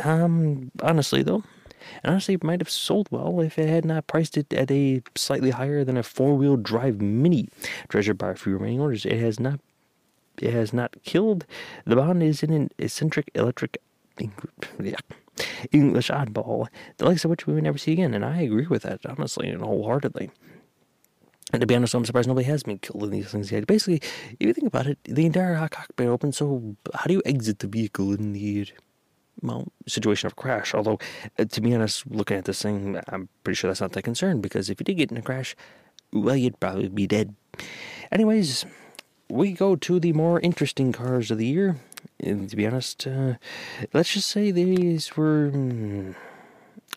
Um, 0.01 0.71
honestly, 0.83 1.23
though, 1.23 1.43
and 2.03 2.11
honestly, 2.11 2.35
it 2.35 2.43
might 2.43 2.61
have 2.61 2.69
sold 2.69 3.07
well 3.11 3.39
if 3.41 3.57
it 3.57 3.67
had 3.67 3.85
not 3.85 4.07
priced 4.07 4.37
it 4.37 4.51
at 4.53 4.71
a 4.71 5.01
slightly 5.15 5.51
higher 5.51 5.83
than 5.83 5.97
a 5.97 6.03
four-wheel 6.03 6.57
drive 6.57 7.01
Mini, 7.01 7.49
treasured 7.87 8.17
by 8.17 8.31
a 8.31 8.35
few 8.35 8.53
remaining 8.53 8.79
orders. 8.79 9.05
It 9.05 9.19
has 9.19 9.39
not, 9.39 9.59
it 10.37 10.53
has 10.53 10.73
not 10.73 10.95
killed. 11.03 11.45
The 11.85 11.95
Bond 11.95 12.23
is 12.23 12.43
in 12.43 12.51
an 12.51 12.69
eccentric 12.77 13.31
electric, 13.35 13.77
yeah, 14.79 14.95
English 15.71 16.09
oddball, 16.09 16.67
the 16.97 17.05
likes 17.05 17.23
of 17.23 17.31
which 17.31 17.47
we 17.47 17.53
would 17.53 17.63
never 17.63 17.77
see 17.77 17.93
again. 17.93 18.13
And 18.13 18.25
I 18.25 18.41
agree 18.41 18.67
with 18.67 18.83
that 18.83 19.05
honestly 19.05 19.49
and 19.49 19.61
wholeheartedly. 19.61 20.31
And 21.51 21.61
to 21.61 21.67
be 21.67 21.75
honest, 21.75 21.95
I'm 21.95 22.05
surprised 22.05 22.27
nobody 22.27 22.45
has 22.45 22.61
been 22.61 22.77
killed 22.77 23.03
in 23.05 23.09
these 23.09 23.31
things 23.31 23.51
yet. 23.51 23.65
Basically, 23.65 24.01
if 24.31 24.37
you 24.39 24.53
think 24.53 24.67
about 24.67 24.85
it, 24.85 24.99
the 25.03 25.25
entire 25.25 25.55
cockpit 25.67 26.07
open. 26.07 26.31
So 26.31 26.75
how 26.93 27.05
do 27.05 27.13
you 27.13 27.23
exit 27.25 27.59
the 27.59 27.67
vehicle 27.67 28.13
in 28.13 28.33
the 28.33 28.67
well, 29.41 29.67
situation 29.87 30.27
of 30.27 30.35
crash. 30.35 30.73
Although, 30.73 30.99
uh, 31.37 31.45
to 31.45 31.61
be 31.61 31.73
honest, 31.73 32.05
looking 32.07 32.37
at 32.37 32.45
this 32.45 32.61
thing, 32.61 32.99
I'm 33.07 33.29
pretty 33.43 33.55
sure 33.55 33.69
that's 33.69 33.81
not 33.81 33.93
the 33.93 34.01
concern 34.01 34.41
because 34.41 34.69
if 34.69 34.79
you 34.79 34.83
did 34.83 34.97
get 34.97 35.11
in 35.11 35.17
a 35.17 35.21
crash, 35.21 35.55
well, 36.11 36.35
you'd 36.35 36.59
probably 36.59 36.89
be 36.89 37.07
dead. 37.07 37.35
Anyways, 38.11 38.65
we 39.29 39.53
go 39.53 39.75
to 39.75 39.99
the 39.99 40.13
more 40.13 40.39
interesting 40.39 40.91
cars 40.91 41.31
of 41.31 41.37
the 41.37 41.45
year. 41.45 41.77
And 42.19 42.49
to 42.49 42.55
be 42.55 42.65
honest, 42.65 43.05
uh, 43.07 43.35
let's 43.93 44.13
just 44.13 44.29
say 44.29 44.51
these 44.51 45.15
were. 45.15 45.49
Hmm, 45.49 46.11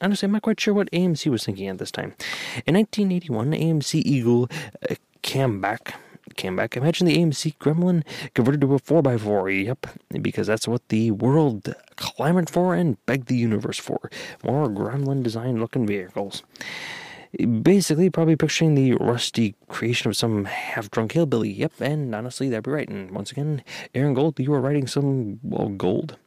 honestly, 0.01 0.27
I'm 0.27 0.33
not 0.33 0.43
quite 0.43 0.61
sure 0.61 0.75
what 0.75 0.91
AMC 0.91 1.31
was 1.31 1.45
thinking 1.45 1.69
at 1.69 1.79
this 1.79 1.91
time. 1.91 2.15
In 2.67 2.75
1981, 2.75 3.53
AMC 3.53 4.03
Eagle 4.05 4.49
uh, 4.89 4.95
came 5.23 5.61
back 5.61 5.95
came 6.37 6.57
back. 6.57 6.77
Imagine 6.77 7.07
the 7.07 7.17
AMC 7.17 7.57
Gremlin 7.59 8.05
converted 8.35 8.61
to 8.63 8.75
a 8.75 8.81
4x4. 8.81 9.65
Yep, 9.65 9.87
because 10.23 10.47
that's 10.47 10.69
what 10.69 10.89
the 10.89 11.11
world 11.11 11.75
clamored 11.97 12.51
for 12.51 12.75
and 12.75 13.05
begged 13.07 13.29
the 13.29 13.37
universe 13.37 13.79
for. 13.79 14.11
More 14.45 14.69
Gremlin 14.69 15.23
design 15.23 15.61
looking 15.61 15.87
vehicles. 15.87 16.43
Basically, 17.63 18.11
probably 18.11 18.37
picturing 18.37 18.75
the 18.75 18.93
rusty 18.95 19.55
creation 19.69 20.11
of 20.11 20.17
some 20.17 20.45
half 20.45 20.91
drunk 20.91 21.13
hillbilly. 21.13 21.51
Yep, 21.51 21.73
and 21.81 22.15
honestly, 22.15 22.49
that'd 22.49 22.65
be 22.65 22.71
right. 22.71 22.89
And 22.89 23.11
once 23.11 23.33
again, 23.33 23.63
Aaron 23.95 24.15
Gold, 24.15 24.39
you 24.39 24.53
are 24.53 24.61
writing 24.61 24.87
some, 24.87 25.41
well, 25.43 25.69
gold. 25.69 26.19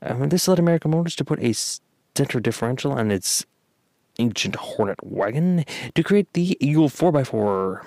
Um, 0.00 0.28
this 0.28 0.48
led 0.48 0.58
American 0.58 0.92
Motors 0.92 1.16
to 1.16 1.24
put 1.24 1.42
a 1.42 1.52
center 1.52 2.40
differential 2.40 2.92
on 2.92 3.10
its 3.10 3.44
ancient 4.18 4.56
Hornet 4.56 4.98
wagon 5.02 5.64
to 5.94 6.02
create 6.02 6.32
the 6.32 6.56
Eagle 6.60 6.88
4x4, 6.88 7.84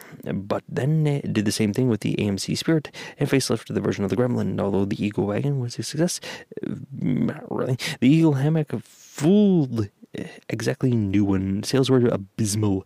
but 0.47 0.63
then 0.69 1.21
did 1.31 1.45
the 1.45 1.51
same 1.51 1.73
thing 1.73 1.89
with 1.89 2.01
the 2.01 2.15
AMC 2.15 2.57
Spirit 2.57 2.89
and 3.17 3.29
facelifted 3.29 3.73
the 3.73 3.81
version 3.81 4.03
of 4.03 4.09
the 4.09 4.15
Gremlin. 4.15 4.59
Although 4.59 4.85
the 4.85 5.03
Eagle 5.03 5.25
wagon 5.25 5.59
was 5.59 5.77
a 5.77 5.83
success, 5.83 6.19
not 6.99 7.43
really. 7.51 7.77
The 7.99 8.09
Eagle 8.09 8.33
hammock 8.33 8.71
fooled 8.83 9.89
exactly 10.49 10.91
new 10.91 11.25
one. 11.25 11.63
Sales 11.63 11.89
were 11.89 12.05
abysmal, 12.07 12.85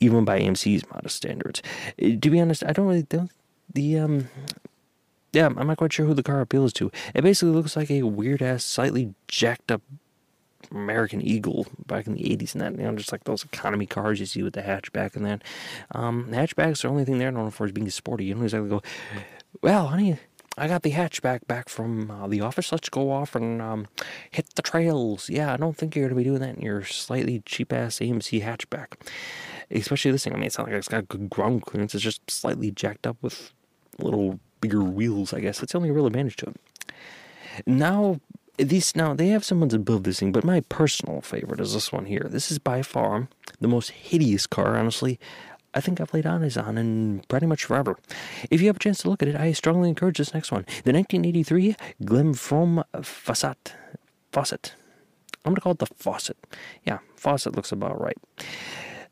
even 0.00 0.24
by 0.24 0.40
AMC's 0.40 0.88
modest 0.90 1.16
standards. 1.16 1.62
To 1.98 2.30
be 2.30 2.40
honest, 2.40 2.64
I 2.64 2.72
don't 2.72 2.86
really 2.86 3.02
don't 3.02 3.30
the 3.72 3.98
um 3.98 4.28
yeah, 5.32 5.46
I'm 5.46 5.66
not 5.66 5.76
quite 5.76 5.92
sure 5.92 6.06
who 6.06 6.14
the 6.14 6.22
car 6.22 6.40
appeals 6.40 6.72
to. 6.74 6.90
It 7.14 7.22
basically 7.22 7.52
looks 7.52 7.76
like 7.76 7.90
a 7.90 8.02
weird 8.02 8.40
ass, 8.40 8.64
slightly 8.64 9.14
jacked 9.28 9.70
up 9.70 9.82
American 10.70 11.20
Eagle 11.20 11.66
back 11.86 12.06
in 12.06 12.14
the 12.14 12.22
80s 12.22 12.54
and 12.54 12.60
that, 12.62 12.72
you 12.72 12.84
know, 12.86 12.96
just 12.96 13.12
like 13.12 13.24
those 13.24 13.44
economy 13.44 13.86
cars 13.86 14.20
you 14.20 14.26
see 14.26 14.42
with 14.42 14.54
the 14.54 14.62
hatchback 14.62 15.16
and 15.16 15.24
that. 15.24 15.42
Um, 15.92 16.28
hatchbacks, 16.30 16.82
the 16.82 16.88
only 16.88 17.04
thing 17.04 17.18
they're 17.18 17.32
known 17.32 17.50
for 17.50 17.66
is 17.66 17.72
being 17.72 17.88
sporty. 17.90 18.24
You 18.24 18.34
don't 18.34 18.44
exactly 18.44 18.68
go, 18.68 18.82
well, 19.62 19.88
honey, 19.88 20.18
I 20.58 20.68
got 20.68 20.82
the 20.82 20.92
hatchback 20.92 21.46
back 21.46 21.68
from 21.68 22.10
uh, 22.10 22.28
the 22.28 22.40
office. 22.40 22.72
Let's 22.72 22.88
go 22.88 23.10
off 23.10 23.34
and 23.34 23.60
um, 23.60 23.88
hit 24.30 24.54
the 24.54 24.62
trails. 24.62 25.28
Yeah, 25.28 25.52
I 25.52 25.56
don't 25.56 25.76
think 25.76 25.94
you're 25.94 26.08
going 26.08 26.16
to 26.16 26.22
be 26.22 26.24
doing 26.24 26.40
that 26.40 26.56
in 26.56 26.62
your 26.62 26.82
slightly 26.82 27.42
cheap 27.44 27.72
ass 27.72 27.98
AMC 27.98 28.42
hatchback. 28.42 28.94
Especially 29.70 30.10
this 30.12 30.24
thing. 30.24 30.32
I 30.32 30.36
mean, 30.36 30.46
it's 30.46 30.56
not 30.56 30.68
like 30.68 30.76
it's 30.76 30.88
got 30.88 31.08
good 31.08 31.28
ground 31.28 31.62
clearance. 31.62 31.94
It's 31.94 32.04
just 32.04 32.30
slightly 32.30 32.70
jacked 32.70 33.06
up 33.06 33.16
with 33.20 33.52
little 33.98 34.40
bigger 34.60 34.82
wheels, 34.82 35.34
I 35.34 35.40
guess. 35.40 35.58
That's 35.58 35.72
the 35.72 35.78
only 35.78 35.90
real 35.90 36.06
advantage 36.06 36.36
to 36.36 36.46
it. 36.46 36.56
Now, 37.66 38.20
these 38.58 38.94
now 38.96 39.14
they 39.14 39.28
have 39.28 39.44
someone's 39.44 39.74
above 39.74 40.04
this 40.04 40.20
thing, 40.20 40.32
but 40.32 40.44
my 40.44 40.60
personal 40.60 41.20
favorite 41.20 41.60
is 41.60 41.74
this 41.74 41.92
one 41.92 42.06
here. 42.06 42.26
This 42.28 42.50
is 42.50 42.58
by 42.58 42.82
far 42.82 43.28
the 43.60 43.68
most 43.68 43.90
hideous 43.90 44.46
car, 44.46 44.76
honestly. 44.76 45.18
I 45.74 45.80
think 45.80 46.00
I've 46.00 46.14
laid 46.14 46.26
eyes 46.26 46.56
on 46.56 46.78
in 46.78 47.22
pretty 47.28 47.44
much 47.44 47.64
forever. 47.64 47.98
If 48.50 48.62
you 48.62 48.68
have 48.68 48.76
a 48.76 48.80
chance 48.80 48.98
to 49.02 49.10
look 49.10 49.22
at 49.22 49.28
it, 49.28 49.36
I 49.36 49.52
strongly 49.52 49.90
encourage 49.90 50.16
this 50.16 50.32
next 50.32 50.50
one. 50.50 50.64
The 50.84 50.92
1983 50.92 51.76
Glenfrome 52.02 52.82
Fawcett. 53.02 53.74
Fawcett. 54.32 54.74
I'm 55.44 55.50
going 55.50 55.56
to 55.56 55.60
call 55.60 55.72
it 55.72 55.78
the 55.78 55.86
Fawcett. 55.86 56.38
Yeah, 56.84 56.98
Fawcett 57.14 57.54
looks 57.54 57.72
about 57.72 58.00
right. 58.00 58.16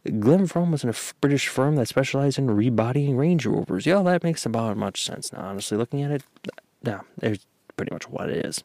Glenfrome 0.07 0.71
was 0.71 0.85
a 0.85 0.95
British 1.21 1.49
firm 1.49 1.77
that 1.77 1.89
specialized 1.89 2.39
in 2.39 2.51
rebodying 2.51 3.17
Range 3.17 3.45
Rovers. 3.45 3.87
Yeah, 3.87 4.03
that 4.03 4.25
makes 4.25 4.45
about 4.45 4.77
much 4.77 5.05
sense 5.05 5.33
now, 5.33 5.41
honestly. 5.41 5.77
Looking 5.77 6.03
at 6.03 6.11
it, 6.11 6.23
yeah, 6.83 7.01
there's 7.19 7.47
pretty 7.77 7.93
much 7.93 8.09
what 8.09 8.29
it 8.31 8.45
is. 8.45 8.65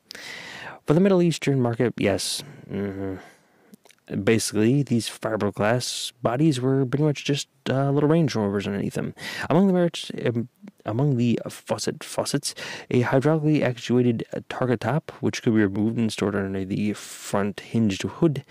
For 0.89 0.96
the 0.96 1.01
Middle 1.01 1.22
Eastern 1.22 1.62
market, 1.62 1.93
yes. 1.98 2.41
Mm-hmm. 2.67 4.24
Basically, 4.24 4.81
these 4.81 5.08
fiberglass 5.08 6.12
bodies 6.24 6.60
were 6.60 6.84
pretty 6.84 7.03
much 7.03 7.25
just 7.25 7.48
uh, 7.69 7.91
little 7.91 8.10
Range 8.10 8.34
Rovers 8.34 8.65
underneath 8.65 8.96
them. 8.96 9.13
Among 9.51 9.67
the 9.67 9.74
merits, 9.74 10.10
um, 10.25 10.50
among 10.88 11.17
the 11.17 11.39
faucet 11.48 12.03
faucets, 12.03 12.55
a 12.89 13.03
hydraulically 13.03 13.62
actuated 13.62 14.25
target 14.50 14.79
top, 14.79 15.12
which 15.19 15.43
could 15.43 15.53
be 15.53 15.62
removed 15.62 16.00
and 16.00 16.12
stored 16.12 16.36
under 16.36 16.65
the 16.65 16.93
front 16.93 17.60
hinged 17.60 18.01
hood. 18.01 18.43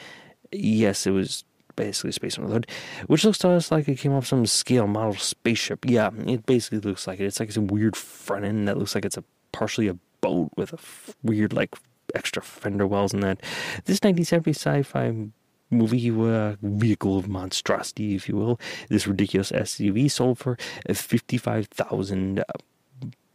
Yes, 0.52 1.08
it 1.08 1.10
was 1.10 1.42
basically 1.74 2.12
space 2.12 2.38
on 2.38 2.46
the 2.46 2.52
hood, 2.52 2.68
which 3.08 3.24
looks 3.24 3.38
to 3.38 3.48
us 3.48 3.72
like 3.72 3.88
it 3.88 3.98
came 3.98 4.12
off 4.12 4.28
some 4.28 4.46
scale 4.46 4.86
model 4.86 5.16
spaceship. 5.16 5.84
Yeah, 5.84 6.10
it 6.24 6.46
basically 6.46 6.78
looks 6.78 7.08
like 7.08 7.18
it. 7.18 7.24
It's 7.24 7.40
like 7.40 7.50
some 7.50 7.66
weird 7.66 7.96
front 7.96 8.44
end 8.44 8.68
that 8.68 8.78
looks 8.78 8.94
like 8.94 9.04
it's 9.04 9.16
a 9.16 9.24
partially 9.50 9.88
a 9.88 9.96
boat 10.20 10.50
with 10.56 10.72
a 10.72 10.78
f- 10.78 11.16
weird 11.24 11.52
like 11.52 11.74
extra 12.14 12.42
fender 12.42 12.86
wells 12.86 13.12
and 13.12 13.22
that. 13.22 13.40
This 13.84 14.00
1970 14.02 14.50
sci-fi 14.52 15.30
movie 15.70 16.10
uh, 16.10 16.56
vehicle 16.62 17.18
of 17.18 17.28
monstrosity, 17.28 18.14
if 18.14 18.28
you 18.28 18.36
will, 18.36 18.58
this 18.88 19.06
ridiculous 19.06 19.52
SUV 19.52 20.10
sold 20.10 20.38
for 20.38 20.56
55,000 20.88 22.40
uh, 22.40 22.44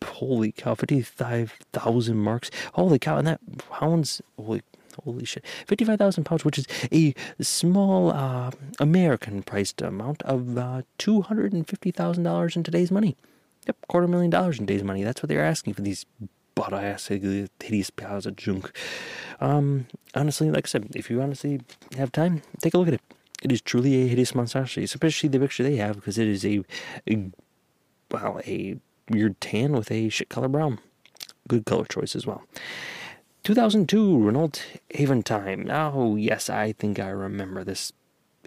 holy 0.03 0.51
cow, 0.51 0.75
55,000 0.75 2.17
marks. 2.17 2.51
Holy 2.73 2.99
cow, 2.99 3.17
and 3.17 3.27
that 3.27 3.39
pounds, 3.69 4.21
holy, 4.37 4.61
holy 5.03 5.25
shit, 5.25 5.45
55,000 5.67 6.23
pounds, 6.23 6.45
which 6.45 6.57
is 6.57 6.67
a 6.91 7.13
small 7.41 8.11
uh, 8.11 8.51
American 8.79 9.43
priced 9.43 9.81
amount 9.81 10.21
of 10.23 10.57
uh, 10.57 10.81
$250,000 10.99 12.55
in 12.55 12.63
today's 12.63 12.91
money. 12.91 13.15
Yep, 13.65 13.77
quarter 13.87 14.07
million 14.07 14.29
dollars 14.29 14.59
in 14.59 14.67
today's 14.67 14.83
money. 14.83 15.03
That's 15.03 15.23
what 15.23 15.29
they're 15.29 15.45
asking 15.45 15.73
for 15.73 15.81
these 15.81 16.05
butt 16.55 16.73
ass 16.73 17.07
hideous 17.07 17.89
piles 17.89 18.25
of 18.25 18.35
junk. 18.35 18.75
Um, 19.39 19.87
honestly, 20.13 20.49
like 20.51 20.67
I 20.67 20.69
said, 20.69 20.87
if 20.95 21.09
you 21.09 21.21
honestly 21.21 21.61
have 21.97 22.11
time, 22.11 22.41
take 22.61 22.73
a 22.73 22.77
look 22.77 22.87
at 22.87 22.95
it. 22.95 23.01
It 23.41 23.51
is 23.51 23.61
truly 23.61 24.03
a 24.03 24.07
hideous 24.07 24.33
monstrosity, 24.33 24.83
especially 24.83 25.29
the 25.29 25.39
picture 25.39 25.63
they 25.63 25.75
have, 25.75 25.95
because 25.95 26.17
it 26.17 26.27
is 26.27 26.45
a, 26.45 26.63
a 27.09 27.31
well, 28.09 28.39
a 28.45 28.77
weird 29.09 29.39
tan 29.41 29.73
with 29.73 29.91
a 29.91 30.09
shit 30.09 30.29
color 30.29 30.47
brown. 30.47 30.79
Good 31.47 31.65
color 31.65 31.85
choice 31.85 32.15
as 32.15 32.25
well. 32.25 32.43
2002 33.43 34.23
Renault 34.23 34.63
Aventime. 34.95 35.69
Oh, 35.69 36.15
yes, 36.15 36.49
I 36.49 36.71
think 36.71 36.99
I 36.99 37.09
remember 37.09 37.65
this 37.65 37.91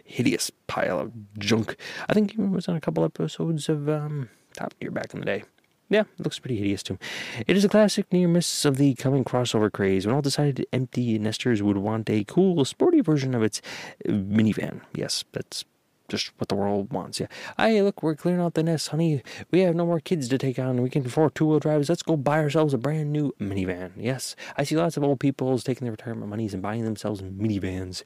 hideous 0.05 0.51
pile 0.67 0.99
of 0.99 1.13
junk. 1.39 1.77
I 2.09 2.15
think 2.15 2.33
it 2.33 2.39
was 2.39 2.69
on 2.69 2.77
a 2.77 2.81
couple 2.81 3.05
episodes 3.05 3.69
of 3.69 3.89
um, 3.91 4.31
Top 4.55 4.75
Gear 4.81 4.91
back 4.91 5.13
in 5.13 5.21
the 5.21 5.27
day. 5.27 5.45
Yeah, 5.89 6.05
looks 6.19 6.39
pretty 6.39 6.57
hideous 6.57 6.83
too. 6.83 6.99
It 7.47 7.57
is 7.57 7.65
a 7.65 7.69
classic 7.69 8.13
near 8.13 8.27
miss 8.27 8.65
of 8.65 8.77
the 8.77 8.95
coming 8.95 9.25
crossover 9.25 9.71
craze 9.71 10.05
when 10.05 10.15
all 10.15 10.23
decided 10.23 10.67
empty 10.73 11.19
nesters 11.19 11.63
would 11.63 11.77
want 11.77 12.11
a 12.11 12.25
cool, 12.25 12.65
sporty 12.65 13.01
version 13.01 13.35
of 13.35 13.43
its 13.43 13.63
minivan. 14.07 14.81
Yes, 14.95 15.25
that's 15.33 15.65
just 16.09 16.33
what 16.39 16.49
the 16.49 16.55
world 16.55 16.93
wants. 16.93 17.21
Yeah. 17.21 17.27
Hey, 17.57 17.83
look, 17.83 18.03
we're 18.03 18.15
clearing 18.15 18.41
out 18.41 18.55
the 18.55 18.63
nest, 18.63 18.89
honey. 18.89 19.23
We 19.51 19.61
have 19.61 19.75
no 19.75 19.87
more 19.87 20.01
kids 20.01 20.29
to 20.29 20.39
take 20.39 20.59
on. 20.59 20.83
We 20.83 20.91
can 20.91 21.07
afford 21.07 21.35
two 21.35 21.47
wheel 21.47 21.59
drives. 21.59 21.89
Let's 21.89 22.03
go 22.03 22.17
buy 22.17 22.39
ourselves 22.39 22.75
a 22.75 22.79
brand 22.79 23.13
new 23.13 23.35
minivan. 23.41 23.93
Yes. 23.97 24.37
I 24.57 24.65
see 24.65 24.77
lots 24.77 24.97
of 24.97 25.05
old 25.05 25.21
people 25.21 25.59
taking 25.59 25.85
their 25.85 25.93
retirement 25.93 26.29
monies 26.29 26.55
and 26.55 26.63
buying 26.63 26.85
themselves 26.85 27.23
minivans. 27.23 28.03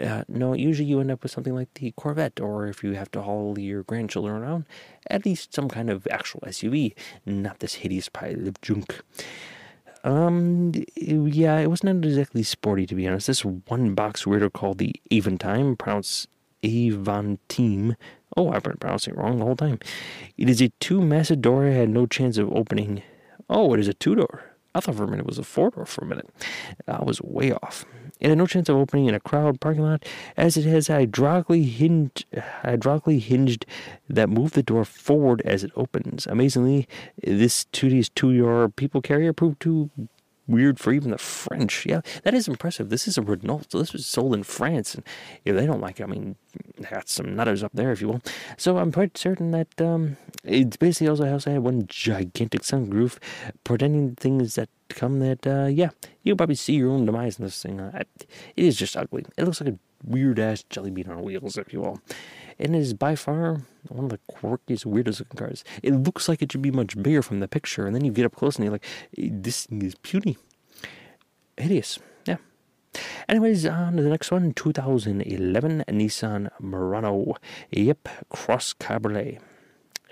Uh, 0.00 0.24
no, 0.28 0.54
usually 0.54 0.88
you 0.88 1.00
end 1.00 1.10
up 1.10 1.22
with 1.22 1.32
something 1.32 1.54
like 1.54 1.72
the 1.74 1.92
Corvette, 1.92 2.40
or 2.40 2.66
if 2.66 2.82
you 2.82 2.92
have 2.92 3.10
to 3.12 3.22
haul 3.22 3.58
your 3.58 3.82
grandchildren 3.82 4.36
around, 4.36 4.64
at 5.08 5.24
least 5.24 5.54
some 5.54 5.68
kind 5.68 5.90
of 5.90 6.06
actual 6.10 6.40
SUV, 6.40 6.94
not 7.26 7.60
this 7.60 7.74
hideous 7.74 8.08
pile 8.08 8.48
of 8.48 8.60
junk. 8.60 9.02
Um, 10.04 10.72
yeah, 10.96 11.58
it 11.58 11.70
wasn't 11.70 12.04
exactly 12.04 12.42
sporty 12.42 12.86
to 12.86 12.94
be 12.94 13.08
honest. 13.08 13.26
This 13.26 13.44
one 13.44 13.94
box 13.94 14.24
weirdo 14.24 14.52
called 14.52 14.76
the 14.76 14.94
Aventime, 15.10 15.78
pronounced 15.78 16.28
Avantime. 16.64 17.96
Oh, 18.36 18.50
I've 18.50 18.62
been 18.62 18.76
pronouncing 18.78 19.14
it 19.14 19.18
wrong 19.18 19.38
the 19.38 19.44
whole 19.44 19.56
time. 19.56 19.78
It 20.36 20.48
is 20.48 20.60
a 20.60 20.70
two 20.80 21.00
massive 21.00 21.40
door. 21.40 21.66
I 21.66 21.72
had 21.72 21.90
no 21.90 22.06
chance 22.06 22.38
of 22.38 22.52
opening. 22.52 23.02
Oh, 23.48 23.74
it 23.74 23.80
is 23.80 23.88
a 23.88 23.94
two 23.94 24.14
door. 24.14 24.54
I 24.74 24.80
thought 24.80 24.96
for 24.96 25.04
a 25.04 25.06
minute 25.06 25.20
it 25.20 25.26
was 25.26 25.38
a 25.38 25.44
four 25.44 25.70
door 25.70 25.86
for 25.86 26.04
a 26.04 26.06
minute. 26.06 26.28
I 26.88 27.04
was 27.04 27.22
way 27.22 27.52
off. 27.52 27.84
It 28.18 28.28
had 28.28 28.38
no 28.38 28.46
chance 28.46 28.68
of 28.68 28.76
opening 28.76 29.06
in 29.06 29.14
a 29.14 29.20
crowd 29.20 29.60
parking 29.60 29.84
lot, 29.84 30.04
as 30.36 30.56
it 30.56 30.64
has 30.64 30.88
hydraulically 30.88 31.64
hinged, 31.64 32.24
hydraulically 32.64 33.20
hinged 33.20 33.66
that 34.08 34.28
move 34.28 34.52
the 34.52 34.62
door 34.62 34.84
forward 34.84 35.42
as 35.42 35.62
it 35.62 35.70
opens. 35.76 36.26
Amazingly, 36.26 36.88
this 37.22 37.66
2D's 37.66 38.08
two-door 38.08 38.68
people 38.70 39.00
carrier 39.00 39.32
proved 39.32 39.60
to 39.60 39.90
weird 40.46 40.78
for 40.78 40.92
even 40.92 41.10
the 41.10 41.18
French. 41.18 41.86
Yeah, 41.86 42.00
that 42.22 42.34
is 42.34 42.48
impressive. 42.48 42.90
This 42.90 43.08
is 43.08 43.18
a 43.18 43.22
Renault, 43.22 43.62
so 43.68 43.78
this 43.78 43.92
was 43.92 44.06
sold 44.06 44.34
in 44.34 44.42
France, 44.42 44.94
and 44.94 45.04
if 45.44 45.54
they 45.56 45.66
don't 45.66 45.80
like 45.80 46.00
it, 46.00 46.04
I 46.04 46.06
mean, 46.06 46.36
got 46.90 47.08
some 47.08 47.34
nutters 47.34 47.62
up 47.62 47.72
there, 47.74 47.92
if 47.92 48.00
you 48.00 48.08
will. 48.08 48.22
So 48.56 48.78
I'm 48.78 48.92
quite 48.92 49.16
certain 49.16 49.50
that 49.52 49.80
um, 49.80 50.16
it's 50.42 50.76
basically 50.76 51.08
also 51.08 51.30
also 51.30 51.52
had 51.52 51.62
one 51.62 51.86
gigantic 51.86 52.62
sunroof, 52.62 53.18
pretending 53.64 54.14
things 54.16 54.54
that 54.54 54.68
come 54.88 55.20
that 55.20 55.46
uh, 55.46 55.66
yeah, 55.66 55.90
you'll 56.22 56.36
probably 56.36 56.54
see 56.54 56.74
your 56.74 56.90
own 56.90 57.06
demise 57.06 57.38
in 57.38 57.44
this 57.44 57.62
thing. 57.62 57.80
Uh, 57.80 58.02
it 58.56 58.64
is 58.64 58.76
just 58.76 58.96
ugly. 58.96 59.24
It 59.36 59.44
looks 59.44 59.60
like 59.60 59.74
a 59.74 59.78
weird 60.04 60.38
ass 60.38 60.64
jelly 60.68 60.90
bean 60.90 61.08
on 61.08 61.22
wheels, 61.22 61.56
if 61.56 61.72
you 61.72 61.80
will 61.80 62.00
and 62.58 62.74
it 62.74 62.78
is 62.78 62.94
by 62.94 63.14
far 63.14 63.62
one 63.88 64.04
of 64.04 64.10
the 64.10 64.20
quirkiest, 64.30 64.86
weirdest 64.86 65.20
looking 65.20 65.36
cars. 65.36 65.64
It 65.82 65.92
looks 65.92 66.28
like 66.28 66.42
it 66.42 66.52
should 66.52 66.62
be 66.62 66.70
much 66.70 67.00
bigger 67.00 67.22
from 67.22 67.40
the 67.40 67.48
picture, 67.48 67.86
and 67.86 67.94
then 67.94 68.04
you 68.04 68.12
get 68.12 68.24
up 68.24 68.34
close 68.34 68.56
and 68.56 68.64
you're 68.64 68.72
like, 68.72 68.86
this 69.16 69.66
thing 69.66 69.82
is 69.82 69.94
puny. 69.96 70.36
Hideous. 71.56 71.98
Yeah. 72.26 72.36
Anyways, 73.28 73.66
on 73.66 73.96
to 73.96 74.02
the 74.02 74.08
next 74.08 74.30
one 74.30 74.52
2011 74.52 75.84
Nissan 75.88 76.48
Murano. 76.60 77.34
Yep, 77.70 78.08
Cross 78.28 78.74
Cabriolet. 78.74 79.40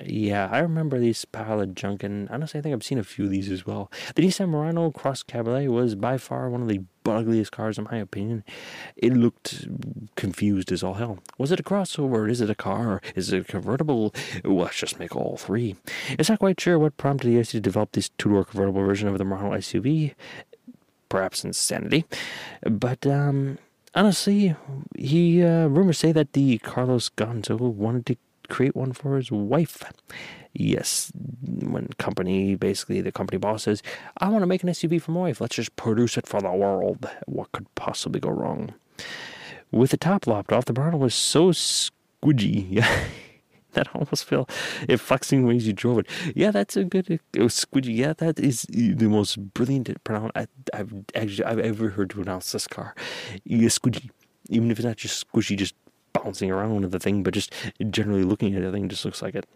Yeah, 0.01 0.49
I 0.51 0.59
remember 0.61 0.99
these 0.99 1.25
pile 1.25 1.61
of 1.61 1.75
junk, 1.75 2.03
and 2.03 2.29
honestly, 2.31 2.59
I 2.59 2.63
think 2.63 2.73
I've 2.73 2.83
seen 2.83 2.99
a 2.99 3.05
few 3.05 3.25
of 3.27 3.31
these 3.31 3.51
as 3.51 3.67
well. 3.67 3.91
The 4.15 4.23
Nissan 4.23 4.49
Murano 4.49 4.91
Cross 4.91 5.25
Cabriolet 5.25 5.71
was 5.71 5.95
by 5.95 6.19
far 6.19 6.49
one 6.49 6.63
of 6.63 6.69
the 6.69 6.83
ugliest 7.05 7.53
cars, 7.53 7.79
in 7.79 7.85
my 7.85 7.99
opinion. 7.99 8.43
It 8.97 9.13
looked 9.13 9.67
confused 10.17 10.73
as 10.73 10.83
all 10.83 10.95
hell. 10.95 11.19
Was 11.39 11.53
it 11.53 11.61
a 11.61 11.63
crossover? 11.63 12.29
Is 12.31 12.41
it 12.41 12.51
a 12.51 12.55
car? 12.55 13.01
Is 13.15 13.33
it 13.33 13.43
a 13.43 13.45
convertible? 13.45 14.15
Well, 14.45 14.65
let's 14.65 14.79
just 14.79 14.99
make 14.99 15.15
all 15.15 15.37
three. 15.37 15.77
It's 16.11 16.31
not 16.31 16.39
quite 16.39 16.61
sure 16.61 16.79
what 16.79 16.97
prompted 16.97 17.29
the 17.29 17.39
IC 17.39 17.49
to 17.49 17.61
develop 17.61 17.93
this 17.93 18.09
two-door 18.19 18.45
convertible 18.45 18.83
version 18.83 19.09
of 19.09 19.19
the 19.19 19.25
Murano 19.25 19.57
SUV. 19.57 20.15
Perhaps 21.09 21.45
insanity, 21.45 22.07
but 22.63 23.07
um, 23.07 23.59
honestly, 23.95 24.57
he 24.97 25.43
uh, 25.43 25.67
rumors 25.67 25.99
say 25.99 26.11
that 26.11 26.33
the 26.33 26.57
Carlos 26.59 27.11
Ghosn 27.11 27.61
wanted 27.61 28.07
to 28.07 28.17
create 28.53 28.77
one 28.77 28.93
for 28.93 29.17
his 29.17 29.33
wife. 29.33 29.83
Yes, 30.53 31.11
when 31.43 31.89
company 31.99 32.55
basically 32.55 33.01
the 33.01 33.11
company 33.11 33.39
boss 33.39 33.63
says, 33.63 33.83
"I 34.19 34.29
want 34.29 34.43
to 34.43 34.47
make 34.47 34.63
an 34.63 34.69
SUV 34.69 35.01
for 35.01 35.13
my 35.13 35.21
wife. 35.21 35.41
Let's 35.41 35.57
just 35.57 35.75
produce 35.77 36.19
it 36.19 36.27
for 36.27 36.41
the 36.41 36.53
world." 36.53 37.09
What 37.27 37.51
could 37.53 37.67
possibly 37.75 38.21
go 38.21 38.31
wrong? 38.31 38.75
With 39.71 39.91
the 39.91 39.97
top 39.97 40.27
lopped 40.27 40.53
off, 40.53 40.67
the 40.67 40.75
bottle 40.75 41.01
was 41.01 41.15
so 41.15 41.53
squidgy. 41.53 42.85
that 43.73 43.89
almost 43.95 44.27
felt 44.27 44.51
it 44.87 44.99
flexing 44.99 45.47
ways 45.47 45.67
you 45.67 45.73
drove 45.73 45.99
it. 46.01 46.07
Yeah, 46.35 46.51
that's 46.51 46.77
a 46.77 46.85
good. 46.85 47.09
It 47.11 47.41
was 47.41 47.55
squidgy. 47.55 47.97
Yeah, 47.97 48.13
that 48.19 48.39
is 48.39 48.67
the 48.69 49.09
most 49.09 49.39
brilliant 49.55 49.89
pronoun 50.05 50.31
I, 50.35 50.47
have 50.75 50.93
actually 51.15 51.45
I've 51.45 51.59
ever 51.59 51.89
heard 51.97 52.11
to 52.11 52.17
pronounce 52.17 52.53
this 52.53 52.67
car. 52.67 52.95
Yeah, 53.45 53.69
squidgy. 53.69 54.11
Even 54.51 54.71
if 54.71 54.79
it's 54.79 54.85
not 54.85 54.97
just 54.97 55.27
squishy, 55.27 55.57
just 55.57 55.75
bouncing 56.13 56.51
around 56.51 56.85
the 56.85 56.99
thing, 56.99 57.23
but 57.23 57.35
just 57.35 57.53
generally 57.91 58.25
looking 58.25 58.55
at 58.55 58.63
the 58.63 58.71
thing 58.71 58.89
just 58.89 59.05
looks 59.05 59.23
like 59.23 59.35
it. 59.35 59.47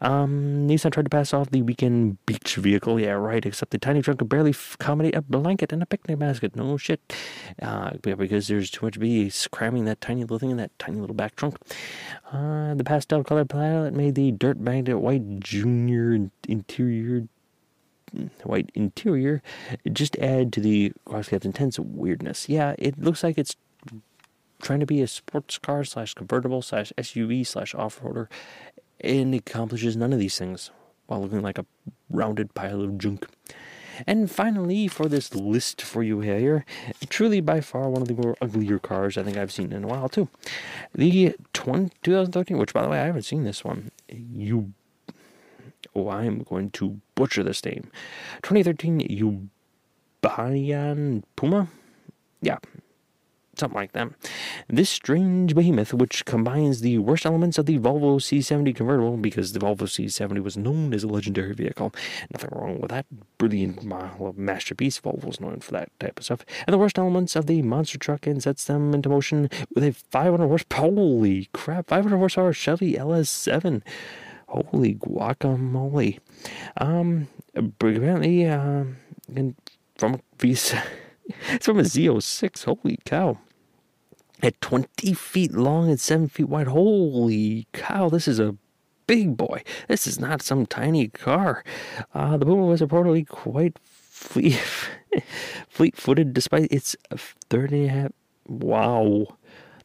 Um, 0.00 0.68
Nissan 0.68 0.92
tried 0.92 1.04
to 1.04 1.10
pass 1.10 1.32
off 1.32 1.50
the 1.50 1.62
weekend 1.62 2.24
beach 2.26 2.56
vehicle. 2.56 2.98
Yeah, 3.00 3.12
right, 3.12 3.44
except 3.44 3.70
the 3.70 3.78
tiny 3.78 4.02
trunk 4.02 4.18
could 4.18 4.28
barely 4.28 4.54
accommodate 4.74 5.14
a 5.14 5.22
blanket 5.22 5.72
and 5.72 5.82
a 5.82 5.86
picnic 5.86 6.18
basket. 6.18 6.56
No 6.56 6.76
shit. 6.76 7.00
Uh, 7.60 7.92
because 8.02 8.48
there's 8.48 8.70
too 8.70 8.86
much 8.86 8.98
bees 8.98 9.48
cramming 9.50 9.84
that 9.84 10.00
tiny 10.00 10.22
little 10.22 10.38
thing 10.38 10.50
in 10.50 10.56
that 10.56 10.76
tiny 10.78 10.98
little 10.98 11.16
back 11.16 11.36
trunk. 11.36 11.56
Uh, 12.32 12.74
the 12.74 12.84
pastel 12.84 13.24
colored 13.24 13.48
palette 13.50 13.94
made 13.94 14.14
the 14.14 14.32
dirt 14.32 14.62
bandit 14.64 15.00
white 15.00 15.40
junior 15.40 16.30
interior 16.48 17.28
white 18.42 18.70
interior 18.74 19.40
just 19.92 20.16
add 20.18 20.52
to 20.52 20.60
the 20.60 20.92
Crosscap's 21.06 21.46
intense 21.46 21.78
weirdness. 21.78 22.48
Yeah, 22.48 22.74
it 22.78 22.98
looks 22.98 23.22
like 23.22 23.38
it's 23.38 23.54
trying 24.60 24.80
to 24.80 24.86
be 24.86 25.02
a 25.02 25.06
sports 25.06 25.58
car 25.58 25.84
slash 25.84 26.14
convertible 26.14 26.62
slash 26.62 26.92
SUV 26.96 27.46
slash 27.46 27.74
off 27.74 28.00
roader, 28.00 28.28
and 29.00 29.34
accomplishes 29.34 29.96
none 29.96 30.12
of 30.12 30.18
these 30.18 30.38
things 30.38 30.70
while 31.06 31.22
looking 31.22 31.42
like 31.42 31.58
a 31.58 31.66
rounded 32.08 32.54
pile 32.54 32.82
of 32.82 32.98
junk. 32.98 33.26
And 34.06 34.30
finally, 34.30 34.88
for 34.88 35.08
this 35.08 35.34
list 35.34 35.82
for 35.82 36.02
you 36.02 36.20
here, 36.20 36.64
truly 37.08 37.40
by 37.40 37.60
far 37.60 37.88
one 37.90 38.02
of 38.02 38.08
the 38.08 38.14
more 38.14 38.36
uglier 38.40 38.78
cars 38.78 39.18
I 39.18 39.22
think 39.22 39.36
I've 39.36 39.52
seen 39.52 39.72
in 39.72 39.84
a 39.84 39.88
while 39.88 40.08
too. 40.08 40.28
The 40.94 41.34
20, 41.52 41.90
2013, 42.02 42.56
which 42.56 42.72
by 42.72 42.82
the 42.82 42.88
way 42.88 43.00
I 43.00 43.06
haven't 43.06 43.22
seen 43.22 43.44
this 43.44 43.64
one. 43.64 43.90
You, 44.08 44.72
oh, 45.94 46.08
I 46.08 46.24
am 46.24 46.42
going 46.44 46.70
to 46.72 47.00
butcher 47.14 47.42
this 47.42 47.64
name. 47.64 47.90
2013 48.42 49.40
Yubayan 50.22 51.22
Puma. 51.36 51.68
Yeah, 52.40 52.58
something 53.60 53.78
like 53.78 53.92
that. 53.92 54.08
This 54.68 54.90
strange 54.90 55.54
behemoth, 55.54 55.94
which 55.94 56.24
combines 56.24 56.80
the 56.80 56.98
worst 56.98 57.24
elements 57.24 57.58
of 57.58 57.66
the 57.66 57.78
Volvo 57.78 58.16
C70 58.16 58.74
convertible, 58.74 59.16
because 59.16 59.52
the 59.52 59.60
Volvo 59.60 59.82
C70 59.82 60.42
was 60.42 60.56
known 60.56 60.92
as 60.92 61.04
a 61.04 61.08
legendary 61.08 61.54
vehicle. 61.54 61.94
Nothing 62.32 62.50
wrong 62.52 62.80
with 62.80 62.90
that. 62.90 63.06
Brilliant 63.38 63.84
masterpiece. 64.36 65.00
Volvo's 65.00 65.40
known 65.40 65.60
for 65.60 65.72
that 65.72 65.90
type 66.00 66.18
of 66.18 66.24
stuff. 66.24 66.44
And 66.66 66.74
the 66.74 66.78
worst 66.78 66.98
elements 66.98 67.36
of 67.36 67.46
the 67.46 67.62
monster 67.62 67.98
truck 67.98 68.26
and 68.26 68.42
sets 68.42 68.64
them 68.64 68.92
into 68.92 69.08
motion 69.08 69.48
with 69.74 69.84
a 69.84 69.92
500 69.92 70.46
horsepower. 70.46 70.80
Holy 70.80 71.48
crap! 71.52 71.88
500 71.88 72.16
horsepower 72.16 72.52
Chevy 72.52 72.94
LS7. 72.94 73.82
Holy 74.48 74.94
guacamole. 74.94 76.18
Um, 76.76 77.28
apparently, 77.54 78.46
uh, 78.46 78.84
from 79.96 80.20
visa. 80.38 80.82
It's 81.52 81.66
from 81.66 81.78
a 81.78 81.82
Z06. 81.82 82.64
Holy 82.64 82.98
cow 83.04 83.38
at 84.42 84.60
20 84.60 85.12
feet 85.14 85.52
long 85.52 85.88
and 85.88 86.00
7 86.00 86.28
feet 86.28 86.48
wide. 86.48 86.68
Holy 86.68 87.66
cow, 87.72 88.08
this 88.08 88.28
is 88.28 88.38
a 88.38 88.56
big 89.06 89.36
boy. 89.36 89.62
This 89.88 90.06
is 90.06 90.20
not 90.20 90.42
some 90.42 90.66
tiny 90.66 91.08
car. 91.08 91.64
Uh, 92.14 92.36
the 92.36 92.46
Puma 92.46 92.64
was 92.66 92.80
reportedly 92.80 93.26
quite 93.26 93.76
fleet, 93.82 94.60
fleet-footed 95.68 96.32
despite 96.32 96.70
its 96.70 96.96
30 97.48 97.82
and 97.82 97.90
a 97.90 97.92
half. 97.92 98.12
Wow. 98.46 99.26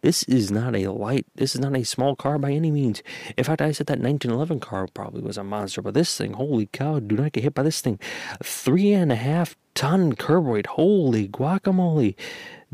This 0.06 0.22
is 0.26 0.52
not 0.52 0.76
a 0.76 0.92
light, 0.92 1.26
this 1.34 1.56
is 1.56 1.62
not 1.62 1.76
a 1.76 1.84
small 1.84 2.16
car 2.16 2.38
by 2.38 2.52
any 2.52 2.70
means. 2.70 3.02
In 3.36 3.44
fact, 3.44 3.60
I 3.60 3.72
said 3.72 3.88
that 3.88 3.98
1911 3.98 4.60
car 4.60 4.88
probably 4.94 5.24
was 5.24 5.36
a 5.36 5.44
monster, 5.44 5.82
but 5.82 5.96
this 5.96 6.16
thing, 6.16 6.34
holy 6.34 6.68
cow, 6.68 7.00
do 7.00 7.16
not 7.16 7.32
get 7.32 7.44
hit 7.44 7.56
by 7.56 7.64
this 7.64 7.82
thing. 7.82 8.00
Three 8.44 8.94
and 8.94 9.12
a 9.12 9.16
half 9.16 9.56
ton 9.74 10.14
curb 10.14 10.46
weight, 10.46 10.68
holy 10.68 11.28
guacamole 11.28 12.14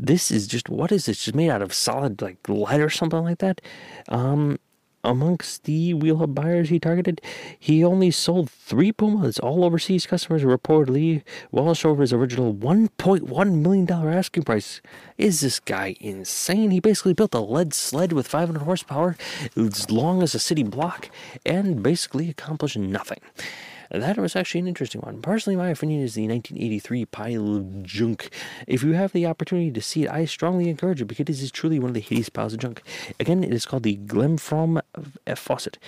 this 0.02 0.30
is 0.30 0.46
just 0.46 0.68
what 0.68 0.90
is 0.90 1.06
this? 1.06 1.24
Just 1.24 1.36
made 1.36 1.50
out 1.50 1.62
of 1.62 1.72
solid 1.72 2.20
like 2.20 2.48
lead 2.48 2.80
or 2.80 2.90
something 2.90 3.22
like 3.22 3.38
that. 3.38 3.60
Um, 4.08 4.58
amongst 5.04 5.64
the 5.64 5.94
wheel 5.94 6.18
hub 6.18 6.34
buyers 6.34 6.68
he 6.68 6.78
targeted, 6.78 7.20
he 7.58 7.84
only 7.84 8.10
sold 8.10 8.50
three 8.50 8.92
Pumas. 8.92 9.38
All 9.38 9.64
overseas 9.64 10.06
customers 10.06 10.42
reportedly 10.42 11.22
well 11.50 11.72
short 11.74 11.94
of 11.94 12.00
his 12.00 12.12
original 12.12 12.52
$1.1 12.52 13.54
million 13.54 13.90
asking 13.90 14.42
price. 14.42 14.80
Is 15.18 15.40
this 15.40 15.60
guy 15.60 15.96
insane? 16.00 16.70
He 16.70 16.80
basically 16.80 17.14
built 17.14 17.34
a 17.34 17.40
lead 17.40 17.72
sled 17.72 18.12
with 18.12 18.26
500 18.28 18.62
horsepower 18.62 19.16
as 19.56 19.90
long 19.90 20.22
as 20.22 20.34
a 20.34 20.40
city 20.40 20.62
block 20.62 21.10
and 21.46 21.82
basically 21.82 22.28
accomplished 22.28 22.76
nothing. 22.76 23.20
That 23.92 24.16
was 24.16 24.34
actually 24.34 24.60
an 24.60 24.68
interesting 24.68 25.02
one. 25.02 25.20
Personally, 25.20 25.54
my 25.54 25.68
opinion 25.68 26.00
is 26.00 26.14
the 26.14 26.26
1983 26.26 27.04
pile 27.06 27.56
of 27.56 27.82
junk. 27.82 28.30
If 28.66 28.82
you 28.82 28.92
have 28.92 29.12
the 29.12 29.26
opportunity 29.26 29.70
to 29.70 29.82
see 29.82 30.04
it, 30.04 30.10
I 30.10 30.24
strongly 30.24 30.70
encourage 30.70 31.02
it 31.02 31.04
because 31.04 31.28
it 31.28 31.42
is 31.42 31.50
truly 31.50 31.78
one 31.78 31.90
of 31.90 31.94
the 31.94 32.00
hideous 32.00 32.30
piles 32.30 32.54
of 32.54 32.60
junk. 32.60 32.82
Again, 33.20 33.44
it 33.44 33.52
is 33.52 33.66
called 33.66 33.82
the 33.82 33.98
Glenfrome 33.98 34.80
F 35.26 35.38
Fawcett. 35.38 35.78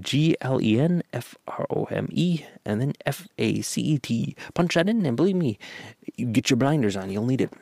G 0.00 0.34
L 0.40 0.62
E 0.62 0.80
N 0.80 1.02
F 1.12 1.36
R 1.46 1.66
O 1.68 1.84
M 1.90 2.08
E 2.10 2.42
and 2.64 2.80
then 2.80 2.94
F 3.04 3.28
A 3.36 3.60
C 3.60 3.82
E 3.82 3.98
T. 3.98 4.34
Punch 4.54 4.74
that 4.74 4.88
in, 4.88 5.04
and 5.04 5.16
believe 5.16 5.36
me, 5.36 5.58
you 6.16 6.24
get 6.24 6.48
your 6.48 6.56
blinders 6.56 6.96
on, 6.96 7.10
you'll 7.10 7.26
need 7.26 7.42
it. 7.42 7.52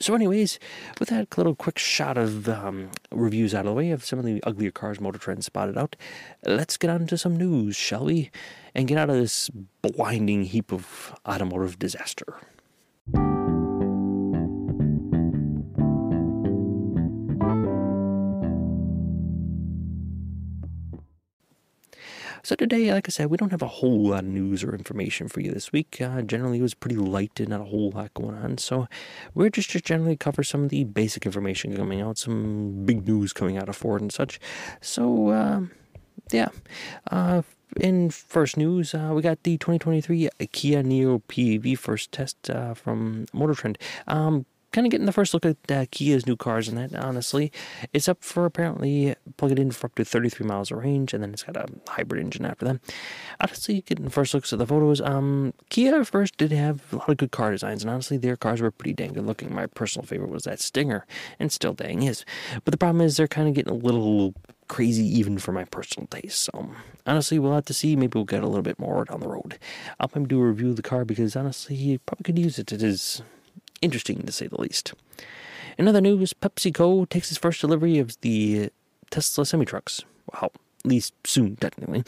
So, 0.00 0.14
anyways, 0.14 0.60
with 1.00 1.08
that 1.08 1.36
little 1.36 1.56
quick 1.56 1.76
shot 1.76 2.16
of 2.16 2.48
um, 2.48 2.90
reviews 3.10 3.52
out 3.52 3.66
of 3.66 3.70
the 3.70 3.74
way 3.74 3.90
of 3.90 4.04
some 4.04 4.18
of 4.20 4.24
the 4.24 4.40
uglier 4.44 4.70
cars 4.70 5.00
Motor 5.00 5.18
Trend 5.18 5.44
spotted 5.44 5.76
out, 5.76 5.96
let's 6.44 6.76
get 6.76 6.88
on 6.88 7.08
to 7.08 7.18
some 7.18 7.36
news, 7.36 7.74
shall 7.74 8.04
we? 8.04 8.30
And 8.76 8.86
get 8.86 8.98
out 8.98 9.10
of 9.10 9.16
this 9.16 9.50
blinding 9.82 10.44
heap 10.44 10.72
of 10.72 11.12
automotive 11.26 11.80
disaster. 11.80 12.36
So 22.42 22.54
today, 22.54 22.92
like 22.92 23.08
I 23.08 23.10
said, 23.10 23.30
we 23.30 23.36
don't 23.36 23.50
have 23.50 23.62
a 23.62 23.68
whole 23.68 24.10
lot 24.10 24.20
of 24.20 24.30
news 24.30 24.62
or 24.62 24.74
information 24.74 25.28
for 25.28 25.40
you 25.40 25.52
this 25.52 25.72
week. 25.72 26.00
Uh, 26.00 26.22
generally, 26.22 26.58
it 26.58 26.62
was 26.62 26.74
pretty 26.74 26.96
light 26.96 27.40
and 27.40 27.48
not 27.48 27.60
a 27.60 27.64
whole 27.64 27.90
lot 27.90 28.14
going 28.14 28.36
on. 28.36 28.58
So 28.58 28.88
we're 29.34 29.50
just 29.50 29.70
just 29.70 29.84
generally 29.84 30.16
cover 30.16 30.42
some 30.42 30.64
of 30.64 30.70
the 30.70 30.84
basic 30.84 31.26
information 31.26 31.76
coming 31.76 32.00
out, 32.00 32.18
some 32.18 32.84
big 32.84 33.06
news 33.06 33.32
coming 33.32 33.56
out 33.56 33.68
of 33.68 33.76
Ford 33.76 34.00
and 34.00 34.12
such. 34.12 34.40
So 34.80 35.28
uh, 35.28 35.60
yeah. 36.32 36.48
Uh, 37.10 37.42
in 37.78 38.10
first 38.10 38.56
news, 38.56 38.94
uh, 38.94 39.12
we 39.14 39.22
got 39.22 39.42
the 39.42 39.58
2023 39.58 40.28
Kia 40.52 40.82
Niro 40.82 41.22
PV 41.28 41.76
first 41.76 42.12
test 42.12 42.50
uh, 42.50 42.74
from 42.74 43.26
Motor 43.32 43.54
Trend. 43.54 43.78
Um, 44.06 44.46
kind 44.72 44.86
of 44.86 44.90
getting 44.90 45.06
the 45.06 45.12
first 45.12 45.32
look 45.34 45.46
at 45.46 45.56
uh, 45.70 45.86
Kia's 45.90 46.26
new 46.26 46.36
cars 46.36 46.68
and 46.68 46.76
that, 46.76 46.94
honestly. 46.94 47.50
It's 47.92 48.08
up 48.08 48.22
for 48.22 48.44
apparently 48.44 49.14
plug 49.36 49.52
it 49.52 49.58
in 49.58 49.70
for 49.70 49.86
up 49.86 49.94
to 49.94 50.04
33 50.04 50.46
miles 50.46 50.70
of 50.70 50.78
range, 50.78 51.14
and 51.14 51.22
then 51.22 51.32
it's 51.32 51.42
got 51.42 51.56
a 51.56 51.66
hybrid 51.88 52.22
engine 52.22 52.44
after 52.44 52.64
that. 52.66 52.80
Honestly, 53.40 53.82
getting 53.82 54.08
first 54.08 54.34
looks 54.34 54.52
at 54.52 54.58
the 54.58 54.66
photos, 54.66 55.00
um, 55.00 55.54
Kia 55.70 56.04
first 56.04 56.36
did 56.36 56.52
have 56.52 56.82
a 56.92 56.96
lot 56.96 57.08
of 57.08 57.16
good 57.16 57.30
car 57.30 57.52
designs, 57.52 57.82
and 57.82 57.90
honestly, 57.90 58.16
their 58.16 58.36
cars 58.36 58.60
were 58.60 58.70
pretty 58.70 58.94
dang 58.94 59.14
good 59.14 59.26
looking. 59.26 59.54
My 59.54 59.66
personal 59.66 60.06
favorite 60.06 60.30
was 60.30 60.44
that 60.44 60.60
Stinger, 60.60 61.06
and 61.38 61.50
still 61.50 61.72
dang 61.72 62.02
is. 62.02 62.24
But 62.64 62.72
the 62.72 62.78
problem 62.78 63.00
is 63.00 63.16
they're 63.16 63.28
kind 63.28 63.48
of 63.48 63.54
getting 63.54 63.72
a 63.72 63.76
little 63.76 64.34
crazy 64.68 65.04
even 65.18 65.38
for 65.38 65.52
my 65.52 65.64
personal 65.64 66.06
taste. 66.06 66.42
So 66.42 66.70
honestly, 67.06 67.38
we'll 67.38 67.54
have 67.54 67.64
to 67.66 67.74
see. 67.74 67.96
Maybe 67.96 68.12
we'll 68.14 68.24
get 68.24 68.42
a 68.42 68.46
little 68.46 68.62
bit 68.62 68.78
more 68.78 69.04
down 69.06 69.20
the 69.20 69.28
road. 69.28 69.58
I'll 69.98 70.10
maybe 70.14 70.26
do 70.26 70.40
a 70.40 70.46
review 70.46 70.70
of 70.70 70.76
the 70.76 70.82
car 70.82 71.04
because 71.04 71.34
honestly, 71.34 71.74
you 71.74 71.98
probably 72.00 72.24
could 72.24 72.38
use 72.38 72.58
it. 72.58 72.70
It 72.70 72.82
is 72.82 73.22
interesting 73.82 74.22
to 74.22 74.32
say 74.32 74.46
the 74.46 74.60
least. 74.60 74.94
In 75.78 75.86
other 75.86 76.00
news, 76.00 76.34
PepsiCo 76.34 77.08
takes 77.08 77.30
its 77.30 77.38
first 77.38 77.60
delivery 77.60 77.98
of 77.98 78.20
the 78.20 78.70
Tesla 79.10 79.46
semi 79.46 79.64
trucks. 79.64 80.02
Well, 80.32 80.52
at 80.84 80.90
least 80.90 81.14
soon, 81.24 81.56
technically. 81.56 82.04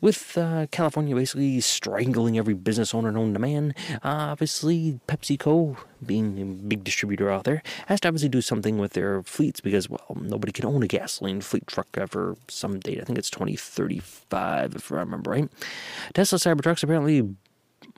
With 0.00 0.38
uh, 0.38 0.66
California 0.70 1.14
basically 1.14 1.60
strangling 1.60 2.38
every 2.38 2.54
business 2.54 2.94
owner 2.94 3.10
known 3.10 3.32
to 3.32 3.38
man, 3.40 3.74
uh, 4.04 4.30
obviously 4.30 5.00
PepsiCo, 5.08 5.76
being 6.04 6.40
a 6.40 6.44
big 6.44 6.84
distributor 6.84 7.30
out 7.30 7.44
there, 7.44 7.62
has 7.86 8.00
to 8.00 8.08
obviously 8.08 8.28
do 8.28 8.40
something 8.40 8.78
with 8.78 8.92
their 8.92 9.22
fleets 9.22 9.60
because, 9.60 9.90
well, 9.90 10.16
nobody 10.20 10.52
can 10.52 10.66
own 10.66 10.82
a 10.82 10.86
gasoline 10.86 11.40
fleet 11.40 11.66
truck 11.66 11.88
ever 11.94 12.36
some 12.48 12.78
date. 12.78 13.00
I 13.00 13.04
think 13.04 13.18
it's 13.18 13.30
2035, 13.30 14.76
if 14.76 14.92
I 14.92 14.96
remember 14.96 15.30
right. 15.30 15.48
Tesla 16.14 16.38
Cybertrucks 16.38 16.82
apparently 16.82 17.28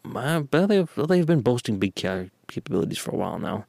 well, 0.04 0.66
they've, 0.66 0.90
they've 0.96 1.26
been 1.26 1.40
boasting 1.40 1.78
big 1.78 1.94
capabilities 1.94 2.98
for 2.98 3.10
a 3.10 3.16
while 3.16 3.38
now. 3.38 3.64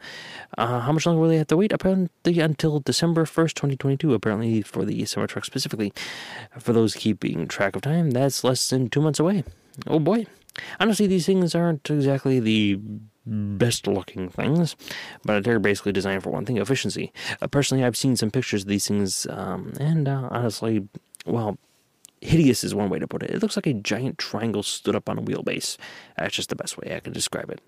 Uh, 0.58 0.82
how 0.82 0.92
much 0.92 1.06
longer 1.06 1.22
will 1.22 1.30
they 1.30 1.38
have 1.38 1.48
to 1.48 1.58
wait? 1.58 1.72
Apparently 1.72 2.40
until 2.40 2.80
December 2.80 3.26
1st, 3.26 3.54
2022, 3.54 4.14
apparently 4.14 4.62
for 4.62 4.86
the 4.86 5.06
summer 5.06 5.28
truck 5.28 5.46
specifically. 5.46 5.94
For 6.60 6.74
those 6.74 6.94
keeping 6.94 7.48
track 7.48 7.76
of 7.76 7.82
time, 7.82 8.12
that's 8.12 8.44
less 8.44 8.70
than 8.70 8.90
two 8.90 9.02
months 9.02 9.20
away. 9.20 9.44
Oh 9.88 10.00
boy. 10.00 10.26
Honestly, 10.80 11.08
these 11.08 11.26
things 11.26 11.54
aren't 11.54 11.90
exactly 11.90 12.40
the 12.40 12.80
best 13.26 13.88
looking 13.88 14.30
things, 14.30 14.76
but 15.24 15.44
they're 15.44 15.60
basically 15.60 15.92
designed 15.92 16.24
for 16.24 16.30
one 16.30 16.46
thing 16.46 16.58
efficiency. 16.58 17.12
Uh, 17.42 17.48
personally, 17.48 17.84
I've 17.84 17.98
seen 17.98 18.16
some 18.16 18.32
pictures 18.32 18.62
of 18.62 18.68
these 18.68 18.88
things, 18.88 19.26
um, 19.30 19.74
and 19.80 20.08
uh, 20.08 20.30
honestly, 20.32 20.88
well, 21.26 21.58
hideous 22.22 22.64
is 22.64 22.74
one 22.74 22.90
way 22.90 23.00
to 23.00 23.08
put 23.08 23.24
it. 23.24 23.32
It 23.32 23.42
looks 23.42 23.56
like 23.56 23.68
a 23.68 23.74
giant 23.74 24.18
triangle 24.18 24.64
stood 24.64 24.96
up 24.96 25.10
on 25.10 25.20
a 25.20 25.22
wheelbase. 25.22 25.78
That's 26.18 26.36
just 26.36 26.50
the 26.50 26.56
best 26.56 26.78
way 26.78 26.96
I 26.96 27.00
can 27.00 27.14
describe 27.14 27.50
it. 27.50 27.62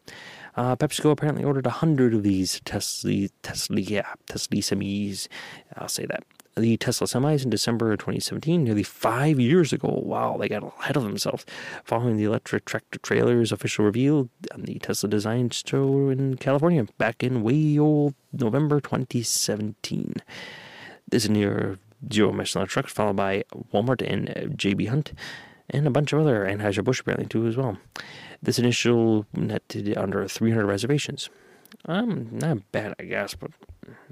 Uh, 0.56 0.76
PepsiCo 0.76 1.12
apparently 1.12 1.44
ordered 1.44 1.68
a 1.68 1.72
hundred 1.72 2.14
of 2.14 2.24
these 2.24 2.60
Tesla, 2.66 3.28
Tesla, 3.44 3.80
yeah, 3.80 4.14
Tesla 4.28 4.58
semis. 4.58 5.28
I'll 5.76 5.88
say 5.88 6.06
that. 6.08 6.24
The 6.56 6.76
Tesla 6.78 7.06
semis 7.06 7.44
in 7.44 7.52
December 7.52 7.92
of 7.92 8.00
2017, 8.00 8.64
nearly 8.64 8.82
five 8.82 9.40
years 9.40 9.72
ago. 9.72 10.02
Wow, 10.04 10.38
they 10.40 10.50
got 10.50 10.64
ahead 10.64 10.98
of 10.98 11.04
themselves. 11.04 11.46
Following 11.84 12.18
the 12.18 12.24
electric 12.24 12.66
tractor 12.66 12.98
trailer's 12.98 13.52
official 13.52 13.86
reveal 13.86 14.30
on 14.52 14.64
the 14.64 14.80
Tesla 14.80 15.08
Design 15.08 15.52
Show 15.52 16.10
in 16.10 16.38
California 16.38 16.88
back 16.98 17.22
in 17.22 17.44
way 17.44 17.78
old 17.78 18.16
November 18.34 18.82
2017. 18.82 20.16
This 21.10 21.26
is 21.26 21.30
near 21.30 21.78
Zero 22.12 22.30
emission 22.30 22.66
trucks, 22.68 22.94
followed 22.94 23.16
by 23.16 23.44
Walmart 23.74 24.02
and 24.02 24.30
uh, 24.30 24.54
JB 24.56 24.90
Hunt, 24.90 25.14
and 25.70 25.88
a 25.88 25.92
bunch 25.92 26.14
of 26.14 26.20
other 26.20 26.46
Anheuser-Busch 26.46 27.02
apparently 27.02 27.28
too 27.28 27.48
as 27.48 27.58
well. 27.58 27.78
This 28.42 28.60
initial 28.60 29.26
netted 29.34 29.98
under 29.98 30.28
300 30.28 30.66
reservations. 30.66 31.30
Um, 31.86 32.30
not 32.32 32.72
bad, 32.72 32.96
I 33.00 33.04
guess, 33.04 33.34
but 33.36 33.52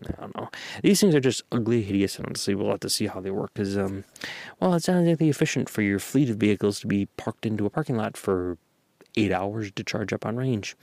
I 0.08 0.22
don't 0.22 0.36
know. 0.36 0.50
These 0.82 1.02
things 1.02 1.16
are 1.16 1.20
just 1.20 1.44
ugly, 1.52 1.84
hideous, 1.84 2.18
and 2.18 2.26
honestly, 2.26 2.56
we'll 2.56 2.72
have 2.72 2.80
to 2.82 2.90
see 2.90 3.08
how 3.08 3.20
they 3.20 3.32
work. 3.32 3.52
Because, 3.54 3.78
um, 3.78 4.04
well, 4.60 4.74
it's 4.74 4.88
not 4.88 5.02
exactly 5.02 5.30
efficient 5.30 5.70
for 5.70 5.82
your 5.82 6.00
fleet 6.00 6.30
of 6.30 6.38
vehicles 6.38 6.80
to 6.82 6.88
be 6.88 7.06
parked 7.18 7.46
into 7.46 7.66
a 7.66 7.70
parking 7.70 7.98
lot 7.98 8.18
for 8.18 8.58
eight 9.18 9.32
hours 9.32 9.72
to 9.72 9.84
charge 9.84 10.14
up 10.14 10.26
on 10.26 10.38
range. 10.38 10.76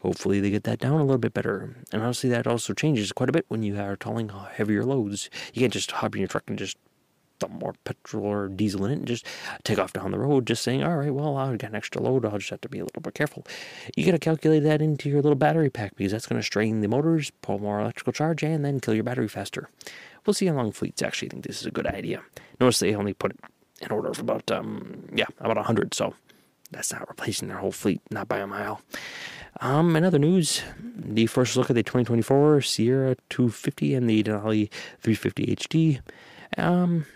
Hopefully, 0.00 0.40
they 0.40 0.50
get 0.50 0.64
that 0.64 0.78
down 0.78 1.00
a 1.00 1.04
little 1.04 1.18
bit 1.18 1.34
better. 1.34 1.76
And 1.92 2.02
honestly, 2.02 2.30
that 2.30 2.46
also 2.46 2.72
changes 2.72 3.12
quite 3.12 3.28
a 3.28 3.32
bit 3.32 3.44
when 3.48 3.62
you 3.62 3.78
are 3.78 3.96
tolling 3.96 4.30
heavier 4.30 4.84
loads. 4.84 5.28
You 5.52 5.60
can't 5.60 5.72
just 5.72 5.90
hop 5.90 6.14
in 6.14 6.20
your 6.20 6.28
truck 6.28 6.44
and 6.46 6.58
just 6.58 6.76
dump 7.40 7.54
more 7.54 7.74
petrol 7.84 8.26
or 8.26 8.48
diesel 8.48 8.84
in 8.84 8.92
it 8.92 8.98
and 8.98 9.06
just 9.06 9.26
take 9.64 9.78
off 9.78 9.92
down 9.92 10.12
the 10.12 10.18
road, 10.18 10.46
just 10.46 10.62
saying, 10.62 10.84
all 10.84 10.96
right, 10.96 11.12
well, 11.12 11.36
I've 11.36 11.58
got 11.58 11.70
an 11.70 11.76
extra 11.76 12.00
load. 12.00 12.24
I'll 12.24 12.38
just 12.38 12.50
have 12.50 12.60
to 12.60 12.68
be 12.68 12.78
a 12.78 12.84
little 12.84 13.02
bit 13.02 13.14
careful. 13.14 13.44
You 13.96 14.04
got 14.04 14.12
to 14.12 14.18
calculate 14.18 14.62
that 14.62 14.80
into 14.80 15.08
your 15.08 15.22
little 15.22 15.34
battery 15.34 15.70
pack 15.70 15.96
because 15.96 16.12
that's 16.12 16.26
going 16.26 16.40
to 16.40 16.46
strain 16.46 16.80
the 16.80 16.88
motors, 16.88 17.32
pull 17.42 17.58
more 17.58 17.80
electrical 17.80 18.12
charge, 18.12 18.44
and 18.44 18.64
then 18.64 18.78
kill 18.78 18.94
your 18.94 19.04
battery 19.04 19.28
faster. 19.28 19.68
We'll 20.24 20.34
see 20.34 20.46
how 20.46 20.54
long 20.54 20.70
fleets 20.70 21.02
actually 21.02 21.30
think 21.30 21.44
this 21.44 21.60
is 21.60 21.66
a 21.66 21.70
good 21.70 21.86
idea. 21.86 22.22
Notice 22.60 22.78
they 22.78 22.94
only 22.94 23.14
put 23.14 23.32
it 23.32 23.40
in 23.80 23.90
order 23.90 24.10
of 24.10 24.18
about, 24.18 24.50
um, 24.50 25.08
yeah, 25.14 25.24
about 25.40 25.56
100, 25.56 25.94
so 25.94 26.14
that's 26.70 26.92
not 26.92 27.08
replacing 27.08 27.48
their 27.48 27.58
whole 27.58 27.72
fleet, 27.72 28.00
not 28.10 28.28
by 28.28 28.38
a 28.38 28.46
mile. 28.46 28.80
Um, 29.60 29.96
in 29.96 30.04
other 30.04 30.18
news, 30.18 30.62
the 30.78 31.26
first 31.26 31.56
look 31.56 31.70
at 31.70 31.76
the 31.76 31.82
2024 31.82 32.62
Sierra 32.62 33.16
250 33.28 33.94
and 33.94 34.08
the 34.08 34.22
Denali 34.22 34.70
350 35.00 35.46
HD. 35.56 36.00
Um, 36.56 37.06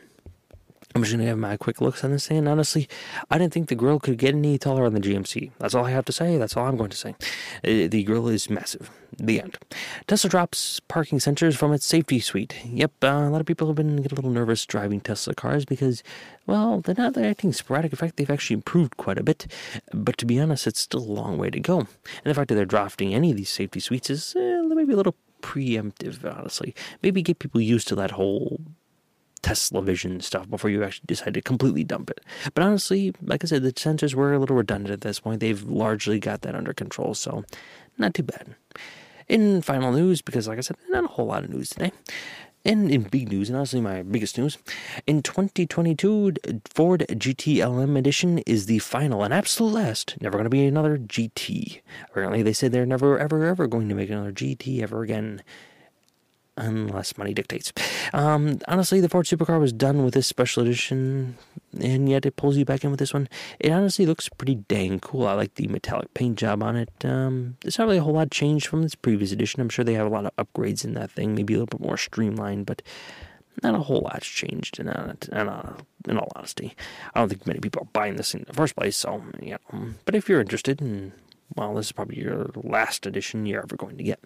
I'm 0.95 1.03
just 1.03 1.13
gonna 1.13 1.27
have 1.27 1.39
my 1.39 1.57
quick 1.57 1.81
looks 1.81 2.05
on 2.05 2.13
this 2.13 2.29
thing. 2.29 2.39
And 2.39 2.49
honestly, 2.49 2.89
I 3.29 3.37
didn't 3.37 3.53
think 3.53 3.69
the 3.69 3.75
grill 3.75 3.99
could 3.99 4.17
get 4.17 4.33
any 4.33 4.59
taller 4.59 4.85
on 4.85 4.95
the 4.95 5.01
GMC. 5.01 5.51
That's 5.59 5.75
all 5.75 5.87
I 5.87 5.91
have 5.91 6.05
to 6.05 6.13
say. 6.13 6.39
That's 6.39 6.57
all 6.57 6.67
I'm 6.67 6.77
going 6.77 6.91
to 6.91 6.97
say. 6.97 7.17
Uh, 7.65 7.89
the 7.89 8.05
grill 8.05 8.29
is 8.29 8.49
massive. 8.49 8.91
The 9.19 9.41
end. 9.41 9.59
Tesla 10.07 10.31
drops 10.31 10.79
parking 10.87 11.19
sensors 11.19 11.57
from 11.57 11.73
its 11.73 11.85
safety 11.85 12.21
suite. 12.21 12.55
Yep, 12.65 12.93
uh, 13.03 13.07
a 13.07 13.31
lot 13.31 13.41
of 13.41 13.47
people 13.47 13.67
have 13.67 13.77
been 13.77 13.97
getting 13.97 14.13
a 14.13 14.15
little 14.15 14.31
nervous 14.31 14.65
driving 14.67 15.01
Tesla 15.01 15.35
cars 15.35 15.65
because, 15.65 16.05
well, 16.47 16.81
they're 16.81 16.95
not 16.97 17.17
acting 17.17 17.53
sporadic. 17.53 17.93
In 17.93 17.97
fact, 17.97 18.17
they've 18.17 18.31
actually 18.31 18.55
improved 18.55 18.97
quite 18.97 19.19
a 19.19 19.25
bit. 19.25 19.49
But 19.93 20.17
to 20.19 20.27
be 20.27 20.39
honest, 20.39 20.69
it's 20.69 20.81
still 20.81 21.03
a 21.03 21.13
long 21.13 21.39
way 21.39 21.51
to 21.51 21.59
go. 21.59 21.79
And 21.79 21.89
the 22.25 22.35
fact 22.35 22.49
that 22.49 22.55
they're 22.55 22.65
drafting 22.65 23.13
any 23.13 23.33
of 23.33 23.37
these 23.37 23.51
safety 23.51 23.81
suites 23.81 24.11
is 24.11 24.37
uh, 24.37 24.63
maybe 24.69 24.93
a 24.93 24.97
little 24.97 25.17
preemptive, 25.43 26.25
honestly. 26.25 26.73
Maybe 27.03 27.21
get 27.21 27.41
people 27.41 27.61
used 27.61 27.89
to 27.89 27.97
that 27.97 28.13
whole 28.13 28.61
Tesla 29.45 29.83
Vision 29.83 30.23
stuff 30.23 30.49
before 30.49 30.71
you 30.71 30.83
actually 30.83 31.05
decide 31.05 31.35
to 31.35 31.43
completely 31.43 31.85
dump 31.85 32.09
it. 32.09 32.23
But 32.55 32.65
honestly, 32.65 33.13
like 33.21 33.45
I 33.45 33.47
said, 33.47 33.63
the 33.63 33.75
sensors 33.75 34.15
were 34.15 34.33
a 34.33 34.39
little 34.39 34.57
redundant 34.57 34.91
at 34.91 35.03
this 35.03 35.21
point. 35.21 35.41
They've 35.41 35.63
largely 35.63 36.19
got 36.19 36.41
that 36.43 36.55
under 36.55 36.73
control, 36.73 37.13
so 37.13 37.45
not 37.99 38.15
too 38.15 38.23
bad. 38.23 38.57
In 39.29 39.61
final 39.61 39.93
news, 39.93 40.23
because 40.23 40.49
like 40.49 40.57
I 40.57 40.63
said, 40.63 40.77
not 40.89 41.05
a 41.05 41.09
whole 41.09 41.27
lot 41.27 41.45
of 41.45 41.51
news 41.51 41.69
today. 41.69 41.93
And 42.65 42.91
in 42.91 43.03
big 43.03 43.29
news, 43.29 43.51
and 43.51 43.59
honestly 43.59 43.83
my 43.83 44.01
biggest 44.03 44.39
news, 44.39 44.57
in 45.07 45.23
2022, 45.23 46.33
Ford 46.73 47.05
GTLM 47.11 47.99
edition 47.99 48.39
is 48.47 48.65
the 48.65 48.79
final 48.79 49.23
and 49.23 49.35
absolute 49.35 49.75
last. 49.75 50.17
Never 50.23 50.39
going 50.39 50.45
to 50.45 50.51
be 50.51 50.65
another 50.65 50.97
GT. 50.97 51.83
Apparently, 52.09 52.43
they 52.43 52.55
said 52.55 52.73
they're 52.73 52.87
never, 52.87 53.19
ever, 53.19 53.45
ever 53.45 53.67
going 53.67 53.91
to 53.91 53.95
make 53.95 54.09
another 54.09 54.33
GT 54.33 54.81
ever 54.81 55.03
again. 55.03 55.43
Unless 56.57 57.19
money 57.19 57.35
dictates. 57.35 57.73
Um, 58.13 58.59
honestly, 58.69 59.01
the 59.01 59.09
Ford 59.09 59.27
Supercar 59.27 59.59
was 59.61 59.73
done 59.73 60.05
with 60.05 60.15
this 60.15 60.27
special 60.27 60.63
edition, 60.63 61.37
and 61.81 62.09
yet 62.09 62.27
it 62.27 62.37
pulls 62.37 62.57
you 62.57 62.65
back 62.65 62.85
in 62.85 62.91
with 62.91 63.01
this 63.01 63.13
one. 63.13 63.29
It 63.59 63.71
honestly 63.71 64.07
looks 64.07 64.29
pretty 64.29 64.57
dang 64.57 65.01
cool. 65.01 65.27
I 65.27 65.35
like 65.35 65.55
the 65.55 65.69
metallic 65.69 66.13
paint 66.15 66.39
job 66.39 66.63
on 66.63 66.77
it. 66.77 66.91
Um, 67.05 67.57
there's 67.63 67.79
not 67.79 67.87
really 67.87 67.99
a 67.99 68.03
whole 68.03 68.15
lot 68.15 68.31
changed 68.31 68.67
from 68.67 68.83
this 68.83 68.95
previous 68.95 69.33
edition. 69.33 69.61
I'm 69.61 69.69
sure 69.69 69.85
they 69.85 69.95
have 69.95 70.07
a 70.07 70.11
lot 70.11 70.27
of 70.27 70.37
upgrades 70.37 70.85
in 70.85 70.95
that 70.95 71.11
thing, 71.11 71.35
maybe 71.35 71.55
a 71.55 71.59
little 71.59 71.79
bit 71.79 71.85
more 71.85 71.97
streamlined, 71.97 72.67
but 72.67 72.83
not 73.63 73.75
a 73.75 73.79
whole 73.79 74.03
lot's 74.03 74.27
changed. 74.27 74.79
In, 74.79 74.89
uh, 74.89 75.15
in, 75.33 76.11
in 76.11 76.19
all 76.19 76.33
honesty, 76.37 76.75
I 77.15 77.21
don't 77.21 77.29
think 77.29 77.47
many 77.47 77.61
people 77.61 77.83
are 77.83 77.93
buying 77.93 78.17
this 78.17 78.35
in 78.35 78.45
the 78.47 78.53
first 78.53 78.77
place. 78.77 78.97
So, 78.97 79.23
yeah. 79.41 79.59
But 80.05 80.15
if 80.15 80.29
you're 80.29 80.41
interested, 80.41 80.81
and 80.81 81.13
well, 81.57 81.75
this 81.75 81.87
is 81.87 81.93
probably 81.93 82.21
your 82.21 82.51
last 82.55 83.07
edition 83.07 83.47
you're 83.47 83.63
ever 83.63 83.77
going 83.77 83.97
to 83.97 84.05
get. 84.05 84.21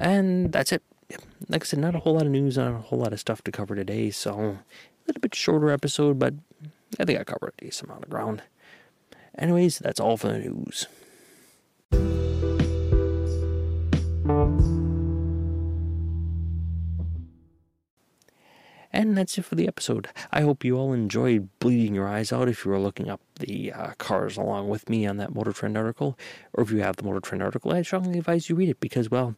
And 0.00 0.50
that's 0.50 0.72
it. 0.72 0.82
Like 1.48 1.62
I 1.62 1.66
said, 1.66 1.78
not 1.78 1.94
a 1.94 1.98
whole 1.98 2.14
lot 2.14 2.24
of 2.26 2.32
news, 2.32 2.56
not 2.56 2.72
a 2.72 2.78
whole 2.78 2.98
lot 2.98 3.12
of 3.12 3.20
stuff 3.20 3.42
to 3.42 3.52
cover 3.52 3.76
today. 3.76 4.10
So, 4.10 4.32
a 4.32 4.58
little 5.06 5.20
bit 5.20 5.34
shorter 5.34 5.70
episode, 5.70 6.18
but 6.18 6.34
I 6.98 7.04
think 7.04 7.20
I 7.20 7.24
covered 7.24 7.52
a 7.58 7.64
decent 7.64 7.90
amount 7.90 8.04
of 8.04 8.10
ground. 8.10 8.42
Anyways, 9.38 9.78
that's 9.78 10.00
all 10.00 10.16
for 10.16 10.28
the 10.28 10.38
news. 10.38 10.86
And 18.92 19.16
that's 19.16 19.38
it 19.38 19.44
for 19.44 19.54
the 19.54 19.68
episode. 19.68 20.08
I 20.32 20.40
hope 20.40 20.64
you 20.64 20.76
all 20.76 20.92
enjoyed 20.92 21.48
bleeding 21.60 21.94
your 21.94 22.08
eyes 22.08 22.32
out 22.32 22.48
if 22.48 22.64
you 22.64 22.72
were 22.72 22.78
looking 22.80 23.08
up 23.08 23.20
the 23.38 23.72
uh, 23.72 23.92
cars 23.98 24.36
along 24.36 24.68
with 24.68 24.88
me 24.88 25.06
on 25.06 25.16
that 25.18 25.34
Motor 25.34 25.52
Trend 25.52 25.76
article. 25.76 26.18
Or 26.54 26.64
if 26.64 26.72
you 26.72 26.78
have 26.78 26.96
the 26.96 27.04
Motor 27.04 27.20
Trend 27.20 27.42
article, 27.42 27.72
I 27.72 27.82
strongly 27.82 28.18
advise 28.18 28.48
you 28.48 28.56
read 28.56 28.68
it 28.68 28.80
because, 28.80 29.10
well, 29.10 29.36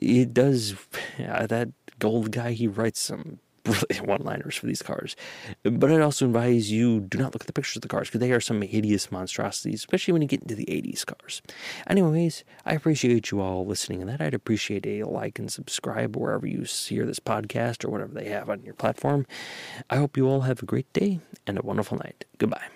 it 0.00 0.34
does. 0.34 0.74
Uh, 1.18 1.46
that 1.46 1.70
gold 1.98 2.32
guy, 2.32 2.52
he 2.52 2.66
writes 2.66 3.00
some 3.00 3.38
brilliant 3.64 4.06
one 4.06 4.22
liners 4.22 4.56
for 4.56 4.66
these 4.66 4.82
cars. 4.82 5.16
But 5.62 5.90
I'd 5.90 6.00
also 6.00 6.26
advise 6.26 6.70
you 6.70 7.00
do 7.00 7.18
not 7.18 7.32
look 7.32 7.42
at 7.42 7.46
the 7.46 7.52
pictures 7.52 7.76
of 7.76 7.82
the 7.82 7.88
cars 7.88 8.08
because 8.08 8.20
they 8.20 8.32
are 8.32 8.40
some 8.40 8.62
hideous 8.62 9.10
monstrosities, 9.10 9.80
especially 9.80 10.12
when 10.12 10.22
you 10.22 10.28
get 10.28 10.42
into 10.42 10.54
the 10.54 10.66
80s 10.66 11.04
cars. 11.06 11.42
Anyways, 11.86 12.44
I 12.64 12.74
appreciate 12.74 13.30
you 13.30 13.40
all 13.40 13.66
listening 13.66 14.00
and 14.00 14.10
that. 14.10 14.20
I'd 14.20 14.34
appreciate 14.34 14.86
a 14.86 15.04
like 15.04 15.38
and 15.38 15.50
subscribe 15.50 16.16
wherever 16.16 16.46
you 16.46 16.62
hear 16.62 17.06
this 17.06 17.20
podcast 17.20 17.84
or 17.84 17.90
whatever 17.90 18.14
they 18.14 18.28
have 18.28 18.50
on 18.50 18.62
your 18.64 18.74
platform. 18.74 19.26
I 19.90 19.96
hope 19.96 20.16
you 20.16 20.28
all 20.28 20.42
have 20.42 20.62
a 20.62 20.66
great 20.66 20.92
day 20.92 21.20
and 21.46 21.58
a 21.58 21.62
wonderful 21.62 21.98
night. 21.98 22.24
Goodbye. 22.38 22.68